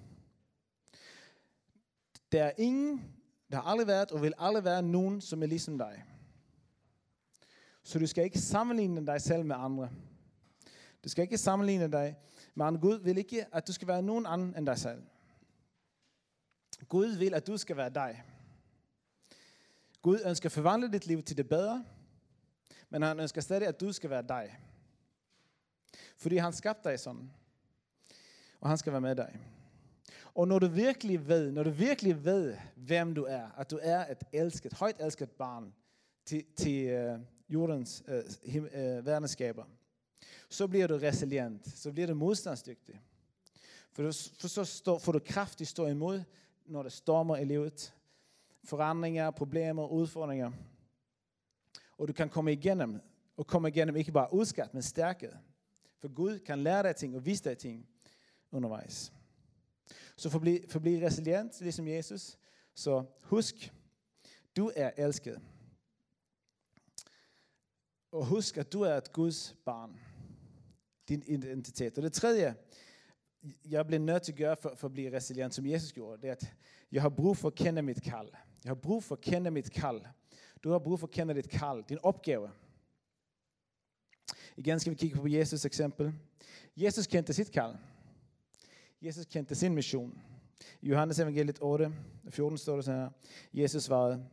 Der 2.32 2.44
er 2.44 2.52
ingen, 2.58 3.16
der 3.52 3.56
har 3.56 3.64
aldrig 3.64 3.88
været 3.88 4.12
og 4.12 4.22
vil 4.22 4.34
aldrig 4.38 4.64
være 4.64 4.84
nogen, 4.84 5.22
som 5.22 5.44
er 5.44 5.48
ligesom 5.48 5.78
dig. 5.78 6.04
Så 7.84 8.00
du 8.00 8.08
skal 8.08 8.24
ikke 8.24 8.40
sammenligne 8.40 9.08
dig 9.08 9.22
selv 9.22 9.46
med 9.46 9.56
andre. 9.60 9.90
Du 11.04 11.10
skal 11.10 11.22
ikke 11.22 11.38
sammenligne 11.38 11.92
dig 11.92 12.16
med 12.56 12.66
andre. 12.66 12.82
Gud 12.82 13.00
vil 13.00 13.18
ikke, 13.18 13.56
at 13.56 13.68
du 13.68 13.74
skal 13.74 13.88
være 13.88 14.02
nogen 14.02 14.26
anden 14.26 14.58
end 14.58 14.66
dig 14.66 14.78
selv. 14.78 15.04
Gud 16.90 17.08
vil, 17.08 17.34
at 17.34 17.48
du 17.48 17.58
skal 17.58 17.78
være 17.78 17.90
dig. 17.90 18.24
Gud 20.04 20.20
ønsker 20.26 20.48
at 20.48 20.52
forvandle 20.52 20.92
dit 20.92 21.08
liv 21.08 21.24
til 21.24 21.38
det 21.38 21.50
bedre, 21.50 21.86
men 22.90 23.02
han 23.02 23.20
ønsker 23.20 23.42
stadig, 23.42 23.68
at 23.68 23.80
du 23.80 23.92
skal 23.92 24.10
være 24.10 24.26
dig. 24.28 24.60
Fordi 26.18 26.38
han 26.38 26.54
skabte 26.54 26.90
dig 26.90 27.00
sådan. 27.00 27.32
Og 28.60 28.70
han 28.70 28.78
skal 28.78 28.92
være 28.92 29.02
med 29.02 29.16
dig. 29.16 29.40
Og 30.34 30.48
når 30.48 30.60
du 30.60 30.68
virkelig 30.68 31.28
ved, 31.28 31.52
når 31.52 31.64
du 31.64 31.70
virkelig 31.70 32.26
ved, 32.26 32.58
hvem 32.76 33.16
du 33.16 33.26
er, 33.30 33.52
at 33.58 33.72
du 33.72 33.80
er 33.82 34.12
et 34.12 34.24
elsket, 34.34 34.74
højt 34.74 34.96
elsket 35.00 35.32
barn 35.32 35.74
til, 36.26 36.46
til 36.56 37.08
uh, 37.14 37.20
jordens 37.50 38.04
uh, 38.08 38.52
him, 38.52 38.66
øh, 38.66 38.98
uh, 38.98 39.06
verdenskaber, 39.06 39.66
så 40.50 40.68
bliver 40.68 40.88
du 40.88 40.98
resilient, 40.98 41.68
så 41.68 41.92
bliver 41.92 42.08
du 42.08 42.14
modstandsdygtig. 42.14 43.02
For, 43.92 44.04
du, 44.04 44.12
for 44.40 44.48
så 44.48 44.66
stå, 44.66 45.00
får 45.00 45.12
du 45.12 45.20
kraft 45.26 45.62
i 45.62 45.66
stå 45.66 45.88
imod, 45.88 46.24
når 46.66 46.84
det 46.84 46.92
stormer 46.92 47.38
i 47.38 47.46
livet. 47.46 47.94
Forandringer, 48.64 49.32
problemer, 49.32 49.88
udfordringer. 49.88 50.52
Og 51.98 52.08
du 52.08 52.14
kan 52.14 52.30
komme 52.30 52.54
igennem, 52.54 53.02
og 53.38 53.48
komme 53.48 53.68
igennem 53.68 53.96
ikke 53.96 54.12
bare 54.12 54.34
udskat, 54.34 54.74
men 54.74 54.84
stærket. 54.84 55.38
For 56.00 56.14
Gud 56.14 56.40
kan 56.40 56.60
lære 56.60 56.84
dig 56.84 56.96
ting 56.96 57.16
og 57.16 57.26
vise 57.26 57.44
dig 57.44 57.58
ting 57.58 57.88
undervejs. 58.52 59.14
Så 60.18 60.30
for 60.30 60.38
at 60.38 60.42
blive, 60.42 60.60
for 60.70 60.76
at 60.80 60.82
blive 60.82 61.06
resilient, 61.06 61.62
ligesom 61.62 61.88
Jesus, 61.88 62.38
så 62.76 63.06
husk, 63.24 63.74
du 64.56 64.72
er 64.76 64.92
elsket. 64.98 65.42
Og 68.12 68.26
husk, 68.26 68.58
at 68.58 68.74
du 68.74 68.82
er 68.82 68.94
et 68.94 69.12
Guds 69.12 69.56
barn. 69.66 70.00
Din 71.10 71.24
identitet. 71.28 71.98
Og 71.98 72.04
det 72.04 72.14
tredje, 72.14 72.56
jeg 73.66 73.88
bliver 73.88 74.00
nødt 74.00 74.24
til 74.24 74.32
at 74.32 74.38
gøre 74.38 74.56
for, 74.56 74.74
for 74.76 74.88
at 74.88 74.94
blive 74.94 75.16
resilient, 75.16 75.54
som 75.54 75.66
Jesus 75.66 75.92
gjorde, 75.92 76.22
det 76.22 76.28
er, 76.28 76.32
at 76.32 76.56
jeg 76.92 77.02
har 77.02 77.10
brug 77.10 77.38
for 77.38 77.48
at 77.48 77.56
kende 77.56 77.82
mit 77.82 78.02
kald. 78.02 78.30
Jeg 78.64 78.70
har 78.70 78.76
brug 78.76 79.04
for 79.04 79.16
at 79.16 79.22
kende 79.22 79.52
mit 79.52 79.72
kald. 79.72 80.02
Du 80.64 80.72
har 80.72 80.80
brug 80.80 81.00
for 81.00 81.08
at 81.08 81.12
kende 81.12 81.34
dit 81.34 81.50
kald, 81.50 81.84
din 81.84 81.98
opgave. 82.04 82.50
Igen 84.58 84.80
skal 84.80 84.92
vi 84.92 84.98
kigge 84.98 85.16
på 85.16 85.28
Jesus 85.28 85.66
eksempel. 85.66 86.14
Jesus 86.78 87.08
kendte 87.08 87.34
sit 87.34 87.52
kald. 87.52 87.76
Jesus 89.02 89.26
kendte 89.26 89.56
sin 89.56 89.76
mission. 89.76 90.22
I 90.82 90.90
Johannes 90.90 91.20
evangeliet 91.20 91.60
8, 91.62 91.94
14 92.30 92.58
står 92.58 92.76
det 92.76 92.86
så 92.86 92.92
her. 92.92 93.10
Jesus 93.54 93.84
svarede, 93.84 94.26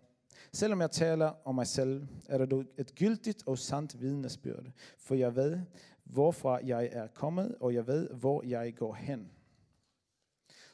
Selvom 0.53 0.81
jeg 0.81 0.91
taler 0.91 1.33
om 1.45 1.55
mig 1.55 1.67
selv, 1.67 2.07
er 2.29 2.39
det 2.39 2.51
dog 2.51 2.65
et 2.79 2.95
gyldigt 2.95 3.43
og 3.47 3.59
sandt 3.59 4.01
vidnesbyrd, 4.01 4.67
for 4.99 5.15
jeg 5.15 5.37
ved, 5.37 5.61
hvorfra 6.05 6.59
jeg 6.65 6.89
er 6.93 7.07
kommet, 7.07 7.55
og 7.61 7.75
jeg 7.75 7.87
ved, 7.87 8.09
hvor 8.09 8.43
jeg 8.47 8.75
går 8.77 8.95
hen. 8.95 9.31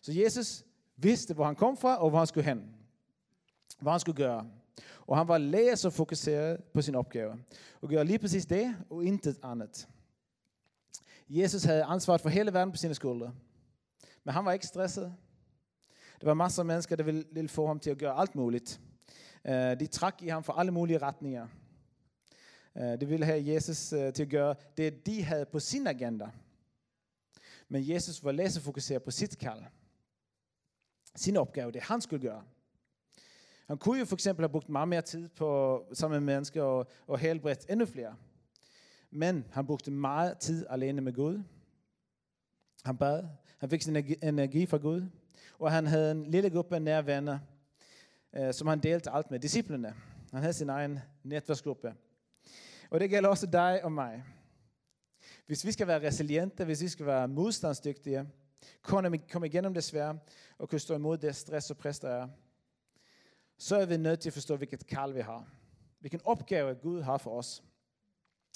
Så 0.01 0.13
Jesus 0.13 0.65
vidste, 0.97 1.35
hvor 1.35 1.45
han 1.45 1.57
kom 1.57 1.77
fra, 1.77 1.97
og 1.97 2.11
hvor 2.11 2.19
han 2.19 2.27
skulle 2.27 2.45
hen. 2.45 2.75
Hvad 3.81 3.93
han 3.93 4.01
skulle 4.01 4.17
gøre. 4.17 4.51
Og 5.07 5.17
han 5.17 5.29
var 5.29 5.39
læser 5.39 5.91
fokuseret 5.91 6.65
på 6.75 6.83
sin 6.83 6.95
opgave. 6.95 7.39
Og 7.81 7.89
gjorde 7.89 8.05
lige 8.05 8.19
præcis 8.19 8.47
det, 8.47 8.77
og 8.91 9.05
intet 9.05 9.39
andet. 9.43 9.89
Jesus 11.29 11.65
havde 11.65 11.85
ansvaret 11.85 12.21
for 12.21 12.29
hele 12.29 12.53
verden 12.53 12.73
på 12.73 12.77
sine 12.77 12.95
skuldre. 12.95 13.35
Men 14.25 14.35
han 14.35 14.45
var 14.45 14.53
ikke 14.53 14.67
stresset. 14.67 15.15
Det 16.21 16.27
var 16.27 16.35
masser 16.35 16.63
af 16.63 16.67
mennesker, 16.67 16.97
der 16.97 17.05
ville, 17.05 17.49
få 17.49 17.67
ham 17.67 17.81
til 17.81 17.91
at 17.91 17.99
gøre 17.99 18.19
alt 18.21 18.35
muligt. 18.35 18.81
Eh, 19.45 19.81
de 19.81 19.87
trak 19.87 20.23
i 20.23 20.29
ham 20.29 20.45
for 20.45 20.53
alle 20.53 20.73
mulige 20.73 20.99
retninger. 20.99 21.49
Eh, 22.77 23.01
de 23.01 23.07
ville 23.07 23.27
have 23.27 23.55
Jesus 23.55 23.93
uh, 23.93 24.13
til 24.13 24.23
at 24.23 24.29
gøre 24.29 24.55
det, 24.77 25.07
de 25.07 25.23
havde 25.23 25.47
på 25.47 25.61
sin 25.61 25.87
agenda. 25.87 26.31
Men 27.69 27.89
Jesus 27.89 28.25
var 28.25 28.33
læsefokuseret 28.33 29.03
på 29.03 29.11
sit 29.11 29.39
kald. 29.39 29.63
Sin 31.15 31.37
opgave, 31.37 31.73
det 31.73 31.83
han 31.83 32.01
skulle 32.01 32.23
gøre. 32.29 32.43
Han 33.67 33.79
kunne 33.79 33.99
jo 33.99 34.05
for 34.05 34.17
eksempel 34.17 34.43
have 34.43 34.53
brugt 34.53 34.69
meget 34.69 34.89
mere 34.89 35.03
tid 35.03 35.29
på 35.29 35.83
sammen 35.93 36.25
med 36.25 36.35
mennesker 36.35 36.63
og, 36.63 36.87
og 37.07 37.19
helbredt 37.19 37.67
endnu 37.71 37.87
flere. 37.87 38.17
Men 39.11 39.45
han 39.53 39.67
brugte 39.67 39.91
meget 39.91 40.39
tid 40.39 40.67
alene 40.71 41.01
med 41.01 41.13
Gud. 41.13 41.43
Han 42.85 42.97
bad. 42.97 43.25
Han 43.59 43.71
fik 43.71 43.83
sin 43.83 43.97
energi 44.23 44.67
fra 44.67 44.77
Gud. 44.77 45.03
Og 45.59 45.73
han 45.73 45.87
havde 45.87 46.11
en 46.11 46.31
lille 46.31 46.51
gruppe 46.51 46.81
nære 46.81 47.07
venner, 47.07 47.39
eh, 48.33 48.55
som 48.55 48.69
han 48.69 48.81
delte 48.81 49.11
alt 49.11 49.31
med. 49.31 49.39
Disciplene. 49.41 49.95
Han 50.33 50.41
havde 50.41 50.53
sin 50.53 50.69
egen 50.69 50.99
netværksgruppe. 51.23 51.95
Og 52.91 53.01
det 53.01 53.11
gælder 53.11 53.29
også 53.29 53.47
dig 53.47 53.85
og 53.85 53.93
mig. 53.93 54.25
Hvis 55.47 55.65
vi 55.65 55.73
skal 55.73 55.87
være 55.87 56.07
resiliente, 56.07 56.65
hvis 56.65 56.83
vi 56.83 56.89
skal 56.89 57.07
være 57.07 57.29
modstandsdygtige, 57.29 58.27
komme, 58.83 59.19
komme 59.19 59.47
igennem 59.47 59.75
det 59.75 59.85
svære, 59.85 60.19
og 60.59 60.69
kunne 60.69 60.79
stå 60.79 60.95
imod 60.95 61.19
det 61.19 61.37
stress 61.37 61.71
og 61.71 61.77
pres, 61.77 61.99
der 61.99 62.09
er, 62.09 62.29
så 63.59 63.77
er 63.77 63.87
vi 63.87 63.97
nødt 63.97 64.21
til 64.21 64.29
at 64.29 64.33
forstå, 64.33 64.57
hvilket 64.57 64.87
kald 64.87 65.13
vi 65.13 65.21
har. 65.21 65.49
Hvilken 66.01 66.21
opgave 66.25 66.75
Gud 66.75 67.03
har 67.03 67.19
for 67.19 67.31
os. 67.31 67.63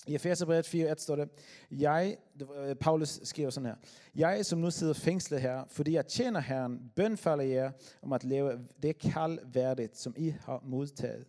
I 0.06 0.14
Efeserbrevet 0.14 0.74
4.1 0.74 0.94
står 0.94 1.16
det, 1.16 1.28
jeg, 1.70 2.16
øh, 2.56 2.76
Paulus 2.76 3.20
skriver 3.22 3.50
sådan 3.50 3.66
her, 3.66 3.76
jeg 4.14 4.46
som 4.46 4.58
nu 4.58 4.70
sidder 4.70 4.94
fængslet 4.94 5.40
her, 5.40 5.64
fordi 5.68 5.92
jeg 5.92 6.06
tjener 6.06 6.40
Herren, 6.40 6.92
bønfalder 6.96 7.44
jer 7.44 7.72
om 8.02 8.12
at 8.12 8.24
leve 8.24 8.68
det 8.82 8.98
kald 8.98 9.38
værdigt, 9.44 9.98
som 9.98 10.14
I 10.16 10.34
har 10.40 10.60
modtaget. 10.64 11.24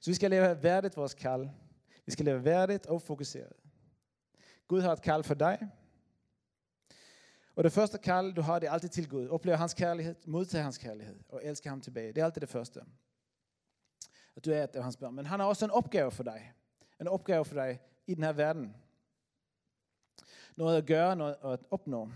Så 0.00 0.10
vi 0.10 0.14
skal 0.14 0.30
leve 0.30 0.62
værdigt 0.62 0.96
vores 0.96 1.14
kald. 1.14 1.48
Vi 2.06 2.12
skal 2.12 2.24
leve 2.24 2.44
værdigt 2.44 2.86
og 2.86 3.02
fokuseret. 3.02 3.52
Gud 4.68 4.80
har 4.80 4.92
et 4.92 5.02
kald 5.02 5.24
for 5.24 5.34
dig. 5.34 5.68
Og 7.54 7.64
det 7.64 7.72
første 7.72 7.98
kald, 7.98 8.34
du 8.34 8.40
har, 8.40 8.58
det 8.58 8.66
er 8.66 8.70
altid 8.70 8.88
til 8.88 9.08
Gud. 9.08 9.28
Oplev 9.28 9.56
hans 9.56 9.74
kærlighed, 9.74 10.14
modtage 10.26 10.62
hans 10.62 10.78
kærlighed 10.78 11.20
og 11.28 11.40
elske 11.44 11.68
ham 11.68 11.80
tilbage. 11.80 12.08
Det 12.12 12.18
er 12.18 12.24
altid 12.24 12.40
det 12.40 12.48
første. 12.48 12.80
At 14.36 14.44
du 14.44 14.50
er 14.50 14.64
et 14.64 14.76
af 14.76 14.82
hans 14.82 14.96
børn. 14.96 15.14
Men 15.14 15.26
han 15.26 15.40
har 15.40 15.46
også 15.46 15.64
en 15.64 15.70
opgave 15.70 16.10
for 16.10 16.22
dig 16.22 16.52
en 17.02 17.08
opgave 17.08 17.44
for 17.44 17.54
dig 17.54 17.80
i 18.06 18.14
den 18.14 18.24
her 18.24 18.32
verden. 18.32 18.76
Noget 20.56 20.76
at 20.76 20.86
gøre, 20.86 21.16
noget 21.16 21.36
at 21.44 21.60
opnå. 21.70 22.08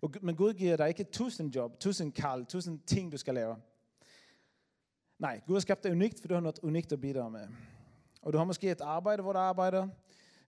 Og, 0.00 0.14
men 0.22 0.36
Gud 0.36 0.54
giver 0.54 0.76
dig 0.76 0.88
ikke 0.88 1.04
tusind 1.04 1.54
job, 1.54 1.80
tusind 1.80 2.12
kald, 2.12 2.46
tusind 2.46 2.80
ting, 2.80 3.12
du 3.12 3.16
skal 3.16 3.34
lave. 3.34 3.56
Nej, 5.18 5.40
Gud 5.46 5.54
har 5.54 5.60
skabt 5.60 5.84
dig 5.84 5.92
unikt, 5.92 6.20
for 6.20 6.28
du 6.28 6.34
har 6.34 6.40
noget 6.40 6.58
unikt 6.62 6.92
at 6.92 7.00
bidrage 7.00 7.30
med. 7.30 7.48
Og 8.22 8.32
du 8.32 8.38
har 8.38 8.44
måske 8.44 8.70
et 8.70 8.80
arbejde, 8.80 9.22
hvor 9.22 9.32
du 9.32 9.38
arbejder, 9.38 9.88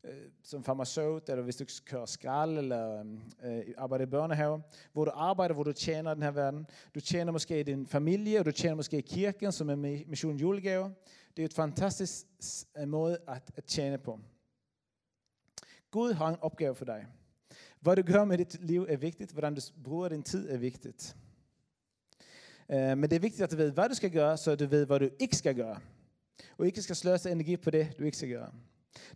Øh, 0.07 0.31
som 0.43 0.65
farmaceut, 0.65 1.29
eller 1.29 1.43
hvis 1.43 1.57
du 1.57 1.65
kører 1.85 2.07
skrald, 2.07 2.59
eller 2.59 3.05
øh, 3.45 3.63
arbejder 3.77 4.07
i 4.07 4.09
børnehave, 4.09 4.63
hvor 4.93 5.05
du 5.05 5.11
arbejder, 5.15 5.55
hvor 5.55 5.63
du 5.63 5.73
tjener 5.73 6.15
den 6.15 6.23
her 6.23 6.31
verden. 6.31 6.67
Du 6.95 7.01
tjener 7.01 7.33
måske 7.33 7.61
i 7.61 7.63
din 7.63 7.87
familie, 7.87 8.39
og 8.39 8.47
du 8.47 8.53
tjener 8.53 8.75
måske 8.75 8.99
i 8.99 9.01
kirken, 9.01 9.53
som 9.53 9.71
er 9.71 9.77
mission 10.07 10.37
julegave. 10.37 10.95
Det 11.37 11.43
er 11.43 11.47
et 11.47 11.55
fantastisk 11.55 12.27
øh, 12.79 12.89
måde 12.89 13.19
at, 13.29 13.51
at 13.57 13.65
tjene 13.65 13.99
på. 13.99 14.21
Gud 15.91 16.13
har 16.13 16.29
en 16.29 16.37
opgave 16.41 16.75
for 16.75 16.85
dig. 16.85 17.07
Hvad 17.81 17.97
du 17.97 18.03
gør 18.03 18.25
med 18.25 18.39
dit 18.39 18.65
liv 18.65 18.87
er 18.89 18.97
vigtigt. 18.97 19.33
Hvordan 19.33 19.55
du 19.55 19.61
bruger 19.85 20.09
din 20.09 20.23
tid 20.23 20.51
er 20.51 20.59
vigtigt. 20.59 21.17
Uh, 22.69 22.77
men 22.77 23.03
det 23.03 23.13
er 23.13 23.21
vigtigt, 23.21 23.43
at 23.43 23.51
du 23.51 23.57
ved, 23.57 23.71
hvad 23.71 23.89
du 23.89 23.95
skal 23.95 24.11
gøre, 24.11 24.37
så 24.37 24.57
du 24.57 24.67
ved, 24.67 24.87
hvad 24.87 25.01
du 25.01 25.09
ikke 25.19 25.37
skal 25.37 25.55
gøre. 25.55 25.81
Og 26.59 26.67
ikke 26.67 26.83
skal 26.83 26.97
sløse 26.97 27.31
energi 27.31 27.57
på 27.57 27.71
det, 27.71 27.99
du 27.99 28.05
ikke 28.05 28.17
skal 28.17 28.29
gøre. 28.29 28.53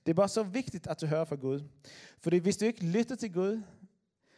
Det 0.06 0.12
er 0.12 0.14
bare 0.14 0.28
så 0.28 0.42
vigtigt, 0.42 0.86
at 0.86 1.00
du 1.00 1.06
hører 1.06 1.24
fra 1.24 1.36
Gud. 1.36 1.60
Fordi 2.18 2.38
hvis 2.38 2.56
du 2.56 2.64
ikke 2.64 2.86
lytter 2.86 3.16
til 3.16 3.32
Gud, 3.32 3.62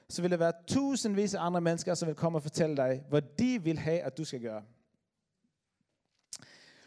så 0.08 0.22
vil 0.22 0.30
der 0.30 0.36
være 0.36 0.52
tusindvis 0.66 1.34
af 1.34 1.42
andre 1.42 1.60
mennesker, 1.60 1.94
som 1.94 2.08
vil 2.08 2.16
komme 2.16 2.38
og 2.38 2.42
fortælle 2.42 2.76
dig, 2.76 3.04
hvad 3.08 3.22
de 3.38 3.62
vil 3.62 3.78
have, 3.78 4.00
at 4.00 4.18
du 4.18 4.24
skal 4.24 4.40
gøre. 4.40 4.62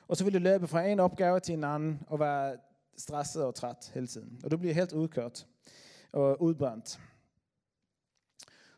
Og 0.08 0.18
så 0.18 0.24
vil 0.24 0.34
du 0.34 0.40
løbe 0.40 0.68
fra 0.68 0.84
en 0.84 1.00
opgave 1.00 1.40
til 1.40 1.54
en 1.54 1.64
anden 1.64 2.02
og 2.08 2.20
være 2.20 2.58
stresset 2.98 3.44
og 3.44 3.56
træt 3.56 3.92
hele 3.94 4.08
tiden. 4.08 4.40
Og 4.44 4.52
du 4.52 4.58
bliver 4.58 4.74
helt 4.74 4.94
udkørt 4.94 5.48
og 6.12 6.42
udbrændt. 6.42 7.00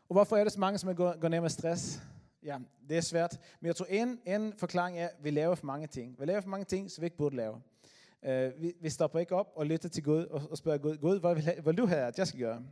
Og 0.08 0.14
hvorfor 0.14 0.36
er 0.36 0.44
det 0.44 0.52
så 0.52 0.60
mange, 0.60 0.78
som 0.78 0.96
går, 0.96 1.28
ned 1.28 1.40
med 1.40 1.50
stress? 1.50 2.00
Ja, 2.42 2.58
det 2.88 2.96
er 2.96 3.00
svært. 3.00 3.40
Men 3.60 3.66
jeg 3.66 3.76
tror, 3.76 3.86
en, 3.86 4.20
en 4.26 4.52
forklaring 4.56 4.98
er, 4.98 5.08
at 5.08 5.14
vi 5.22 5.30
laver 5.30 5.54
for 5.54 5.66
mange 5.66 5.86
ting. 5.86 6.20
Vi 6.20 6.24
laver 6.24 6.40
for 6.40 6.48
mange 6.48 6.64
ting, 6.64 6.90
som 6.90 7.02
vi 7.02 7.06
ikke 7.06 7.16
burde 7.16 7.36
lave. 7.36 7.62
Uh, 8.22 8.62
vi, 8.62 8.72
vi 8.80 8.90
stopper 8.90 9.18
ikke 9.18 9.34
op 9.34 9.52
og 9.54 9.66
lytter 9.66 9.88
til 9.88 10.04
Gud 10.04 10.24
og, 10.24 10.42
og 10.50 10.58
spørger 10.58 10.78
Gud, 10.78 10.96
Gud, 10.96 11.20
hvad 11.20 11.34
vil, 11.34 11.44
hvad 11.44 11.62
vil 11.62 11.78
du 11.78 11.86
have, 11.86 12.00
at 12.00 12.18
jeg 12.18 12.26
skal 12.26 12.40
gøre? 12.40 12.62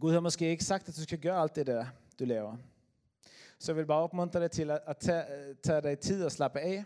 Gud 0.00 0.12
har 0.12 0.20
måske 0.20 0.48
ikke 0.50 0.64
sagt, 0.64 0.88
at 0.88 0.96
du 0.96 1.02
skal 1.02 1.18
gøre 1.18 1.40
alt 1.40 1.56
det 1.56 1.66
der, 1.66 1.86
du 2.18 2.24
laver. 2.24 2.56
Så 3.58 3.72
jeg 3.72 3.76
vil 3.76 3.86
bare 3.86 4.02
opmuntre 4.02 4.40
dig 4.40 4.50
til 4.50 4.70
at, 4.70 4.80
at 4.86 4.96
tage, 4.96 5.24
øh, 5.36 5.56
tage 5.62 5.80
dig 5.80 5.98
tid 5.98 6.24
og 6.24 6.32
slappe 6.32 6.60
af. 6.60 6.84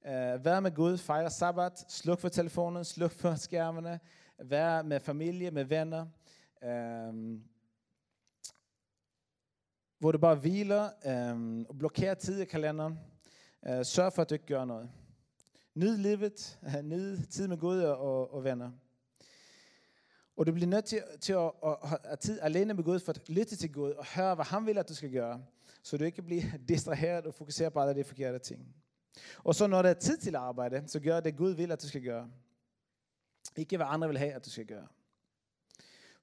Uh, 0.00 0.44
vær 0.44 0.60
med 0.60 0.74
Gud, 0.74 0.98
fejre 0.98 1.30
sabbat, 1.30 1.84
sluk 1.88 2.20
for 2.20 2.28
telefonen, 2.28 2.84
sluk 2.84 3.10
for 3.12 3.34
skærmene, 3.34 4.00
vær 4.38 4.82
med 4.82 5.00
familie, 5.00 5.50
med 5.50 5.64
venner. 5.64 6.06
Um, 7.08 7.42
hvor 9.98 10.12
du 10.12 10.18
bare 10.18 10.34
hviler 10.34 10.90
um, 11.32 11.66
og 11.68 11.78
blokerer 11.78 12.14
tid 12.14 12.40
i 12.40 12.44
kalenderen. 12.44 12.98
Uh, 13.62 13.82
sørg 13.82 14.12
for, 14.12 14.22
at 14.22 14.30
du 14.30 14.34
ikke 14.34 14.46
gør 14.46 14.64
noget. 14.64 14.90
Nyd 15.78 15.96
livet, 15.96 16.58
nyd 16.82 17.26
tid 17.26 17.48
med 17.48 17.58
Gud 17.58 17.78
og, 17.78 18.34
og 18.34 18.44
venner. 18.44 18.70
Og 20.36 20.46
du 20.46 20.52
bliver 20.52 20.66
nødt 20.66 20.84
til, 20.84 21.02
til 21.20 21.32
at, 21.32 21.52
at, 21.64 21.76
at 21.82 21.88
have 21.88 22.16
tid 22.16 22.40
alene 22.40 22.74
med 22.74 22.84
Gud 22.84 22.98
for 22.98 23.12
at 23.12 23.28
lytte 23.28 23.56
til 23.56 23.72
Gud 23.72 23.90
og 23.90 24.06
høre, 24.06 24.34
hvad 24.34 24.44
han 24.44 24.66
vil, 24.66 24.78
at 24.78 24.88
du 24.88 24.94
skal 24.94 25.12
gøre. 25.12 25.44
Så 25.82 25.96
du 25.96 26.04
ikke 26.04 26.22
bliver 26.22 26.42
distraheret 26.68 27.26
og 27.26 27.34
fokuseret 27.34 27.72
på 27.72 27.80
alle 27.80 27.94
de 27.94 28.04
forkerte 28.04 28.38
ting. 28.38 28.74
Og 29.44 29.54
så 29.54 29.66
når 29.66 29.82
der 29.82 29.90
er 29.90 29.94
tid 29.94 30.16
til 30.16 30.34
at 30.34 30.40
arbejde, 30.40 30.82
så 30.86 31.00
gør 31.00 31.20
det 31.20 31.36
Gud 31.36 31.50
vil, 31.50 31.72
at 31.72 31.82
du 31.82 31.88
skal 31.88 32.02
gøre. 32.02 32.30
Ikke 33.56 33.76
hvad 33.76 33.86
andre 33.88 34.08
vil 34.08 34.18
have, 34.18 34.32
at 34.32 34.44
du 34.44 34.50
skal 34.50 34.66
gøre. 34.66 34.86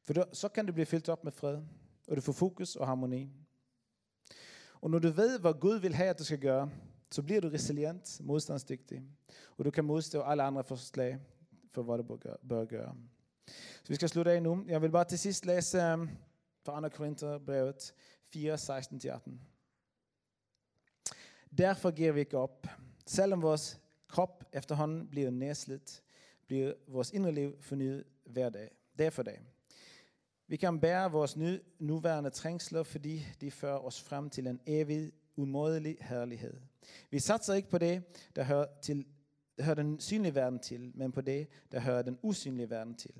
For 0.03 0.13
då, 0.13 0.23
så 0.33 0.47
kan 0.49 0.65
du 0.65 0.73
blive 0.73 0.85
fyldt 0.85 1.09
op 1.09 1.23
med 1.23 1.31
fred, 1.31 1.61
og 2.07 2.15
du 2.15 2.21
får 2.21 2.33
fokus 2.33 2.75
og 2.75 2.87
harmoni. 2.87 3.29
Og 4.81 4.89
når 4.89 4.99
du 4.99 5.09
ved, 5.09 5.39
hvad 5.39 5.53
Gud 5.53 5.79
vil 5.79 5.93
have, 5.93 6.09
at 6.09 6.19
du 6.19 6.23
skal 6.23 6.39
gøre, 6.39 6.69
så 7.11 7.23
bliver 7.23 7.41
du 7.41 7.49
resilient, 7.49 8.21
modstandsdygtig, 8.23 9.03
og 9.57 9.65
du 9.65 9.71
kan 9.71 9.85
modstå 9.85 10.21
alle 10.21 10.43
andre 10.43 10.63
forslag 10.63 11.19
for, 11.71 11.83
hvad 11.83 11.97
du 11.97 12.17
bør 12.49 12.65
gøre. 12.65 12.95
Så 13.83 13.87
vi 13.87 13.95
skal 13.95 14.09
slutte 14.09 14.31
af 14.31 14.43
nu. 14.43 14.65
Jeg 14.67 14.81
vil 14.81 14.91
bare 14.91 15.05
til 15.05 15.19
sidst 15.19 15.45
læse 15.45 15.77
øh, 15.77 16.09
fra 16.65 16.81
2. 16.81 16.89
Korintherbrevet 16.89 17.93
4, 18.23 18.55
16-18. 18.55 19.31
Derfor 21.57 21.91
giver 21.91 22.11
vi 22.11 22.19
ikke 22.19 22.37
op. 22.37 22.67
Selvom 23.05 23.41
vores 23.41 23.79
krop 24.07 24.43
efterhånden 24.53 25.07
bliver 25.07 25.29
nedslidt, 25.29 26.03
bliver 26.47 26.73
vores 26.87 27.11
indre 27.11 27.31
liv 27.31 27.61
fornyet 27.61 28.03
hver 28.25 28.49
dag, 28.49 28.71
dag 28.99 29.13
for 29.13 29.23
dag. 29.23 29.41
Vi 30.47 30.55
kan 30.55 30.79
bære 30.79 31.11
vores 31.11 31.37
nu, 31.37 31.57
nuværende 31.79 32.29
trængsler, 32.29 32.83
fordi 32.83 33.25
de 33.41 33.51
fører 33.51 33.77
os 33.77 34.01
frem 34.01 34.29
til 34.29 34.47
en 34.47 34.59
evig, 34.65 35.11
umådelig 35.35 35.97
herlighed. 36.01 36.53
Vi 37.11 37.19
satser 37.19 37.53
ikke 37.53 37.69
på 37.69 37.77
det, 37.77 38.03
der 38.35 38.43
hører, 38.43 38.65
til, 38.81 39.05
der 39.57 39.63
hører 39.63 39.75
den 39.75 39.99
synlige 39.99 40.35
verden 40.35 40.59
til, 40.59 40.91
men 40.95 41.11
på 41.11 41.21
det, 41.21 41.47
der 41.71 41.79
hører 41.79 42.01
den 42.01 42.17
usynlige 42.21 42.69
verden 42.69 42.95
til. 42.95 43.13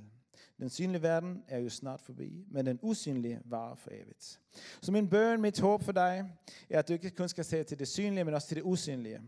Den 0.60 0.70
synlige 0.70 1.02
verden 1.02 1.44
er 1.48 1.60
jo 1.60 1.70
snart 1.70 2.02
forbi, 2.02 2.46
men 2.48 2.66
den 2.66 2.80
usynlige 2.82 3.42
varer 3.46 3.76
for 3.76 3.90
evigt. 3.94 4.40
Så 4.82 4.92
min 4.92 5.10
bøn, 5.10 5.42
mit 5.42 5.60
håb 5.60 5.84
for 5.84 5.92
dig, 5.92 6.32
er, 6.70 6.80
at 6.80 6.88
du 6.88 6.94
ikke 6.94 7.10
kun 7.10 7.30
skal 7.30 7.46
se 7.46 7.64
til 7.64 7.80
det 7.80 7.88
synlige, 7.88 8.24
men 8.24 8.34
også 8.34 8.48
til 8.48 8.58
det 8.58 8.64
usynlige. 8.64 9.22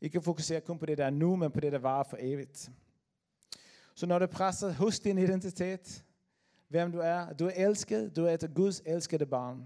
Ikke 0.00 0.22
fokusere 0.22 0.60
kun 0.60 0.78
på 0.78 0.86
det, 0.86 0.98
der 0.98 1.04
er 1.04 1.10
nu, 1.10 1.36
men 1.36 1.50
på 1.50 1.60
det, 1.60 1.72
der 1.72 1.78
varer 1.78 2.04
for 2.04 2.16
evigt. 2.20 2.70
Så 3.94 4.06
når 4.06 4.18
du 4.18 4.26
presser 4.26 4.72
hos 4.72 5.00
din 5.00 5.18
identitet, 5.18 6.04
hvem 6.68 6.92
du 6.92 6.98
er, 6.98 7.32
du 7.32 7.46
er 7.46 7.50
elsket, 7.50 8.16
du 8.16 8.24
er 8.24 8.34
et 8.34 8.50
Guds 8.54 8.82
elskede 8.86 9.26
barn. 9.26 9.64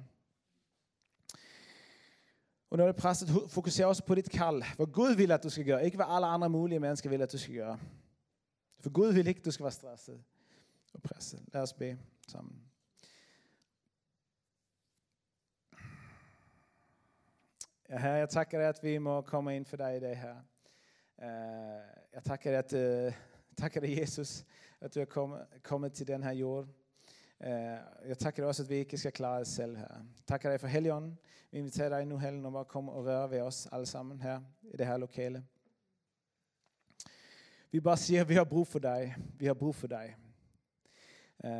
Og 2.70 2.78
når 2.78 2.86
du 2.86 2.92
presser, 2.92 3.26
fokuser 3.48 3.86
også 3.86 4.04
på 4.04 4.14
dit 4.14 4.30
kald. 4.30 4.76
Hvad 4.76 4.86
Gud 4.86 5.14
vil, 5.14 5.32
at 5.32 5.42
du 5.42 5.50
skal 5.50 5.64
gøre. 5.64 5.84
Ikke 5.84 5.96
hvad 5.96 6.06
alle 6.08 6.26
andre 6.26 6.50
mulige 6.50 6.80
mennesker 6.80 7.10
vil, 7.10 7.22
at 7.22 7.32
du 7.32 7.38
skal 7.38 7.54
gøre. 7.54 7.78
For 8.80 8.90
Gud 8.90 9.12
vil 9.12 9.26
ikke, 9.26 9.38
at 9.38 9.44
du 9.44 9.50
skal 9.50 9.64
være 9.64 9.72
stresset 9.72 10.22
og 10.94 11.02
presset. 11.02 11.40
Lad 11.52 11.62
os 11.62 11.72
bede 11.72 11.98
sammen. 12.28 12.62
Ja, 17.90 17.98
herre, 17.98 18.14
jeg 18.14 18.28
takker 18.28 18.58
dig, 18.58 18.68
at 18.68 18.78
vi 18.82 18.98
må 18.98 19.20
komme 19.20 19.56
ind 19.56 19.66
for 19.66 19.76
dig 19.76 19.96
i 19.96 20.00
dag, 20.00 20.18
her. 20.18 20.36
Uh, 21.18 21.24
eh, 21.24 21.80
jeg 22.14 22.22
takker 22.24 22.62
dig, 22.62 22.80
at, 22.80 23.06
uh, 23.06 23.14
takker 23.56 23.80
dig, 23.80 23.98
Jesus, 23.98 24.44
at 24.80 24.94
du 24.94 25.00
er 25.00 25.04
kommet, 25.04 25.46
kommet 25.62 25.92
til 25.92 26.06
den 26.06 26.22
her 26.22 26.32
jord. 26.32 26.66
Eh, 27.40 27.78
Jeg 28.08 28.18
takker 28.18 28.42
dig 28.42 28.48
også, 28.48 28.62
at 28.62 28.68
vi 28.68 28.74
ikke 28.74 28.98
skal 28.98 29.12
klare 29.12 29.40
os 29.40 29.48
selv 29.48 29.76
her. 29.76 30.04
Takker 30.26 30.50
dig 30.50 30.60
for 30.60 30.66
helgen. 30.66 31.18
Vi 31.50 31.58
inviterer 31.58 31.88
dig 31.88 32.06
nu, 32.06 32.18
helgen 32.18 32.46
om 32.46 32.56
at 32.56 32.68
komme 32.68 32.92
og 32.92 33.04
røre 33.04 33.30
ved 33.30 33.40
os 33.40 33.68
alle 33.72 33.86
sammen 33.86 34.20
her 34.20 34.40
i 34.62 34.76
det 34.76 34.86
her 34.86 34.96
lokale. 34.96 35.44
Vi 37.70 37.80
bare 37.80 37.96
siger, 37.96 38.20
at 38.20 38.28
vi 38.28 38.34
har 38.34 38.44
brug 38.44 38.66
for 38.66 38.78
dig. 38.78 39.14
Vi 39.34 39.46
har 39.46 39.54
brug 39.54 39.74
for 39.74 39.86
dig. 39.86 40.16
Eh, 41.44 41.50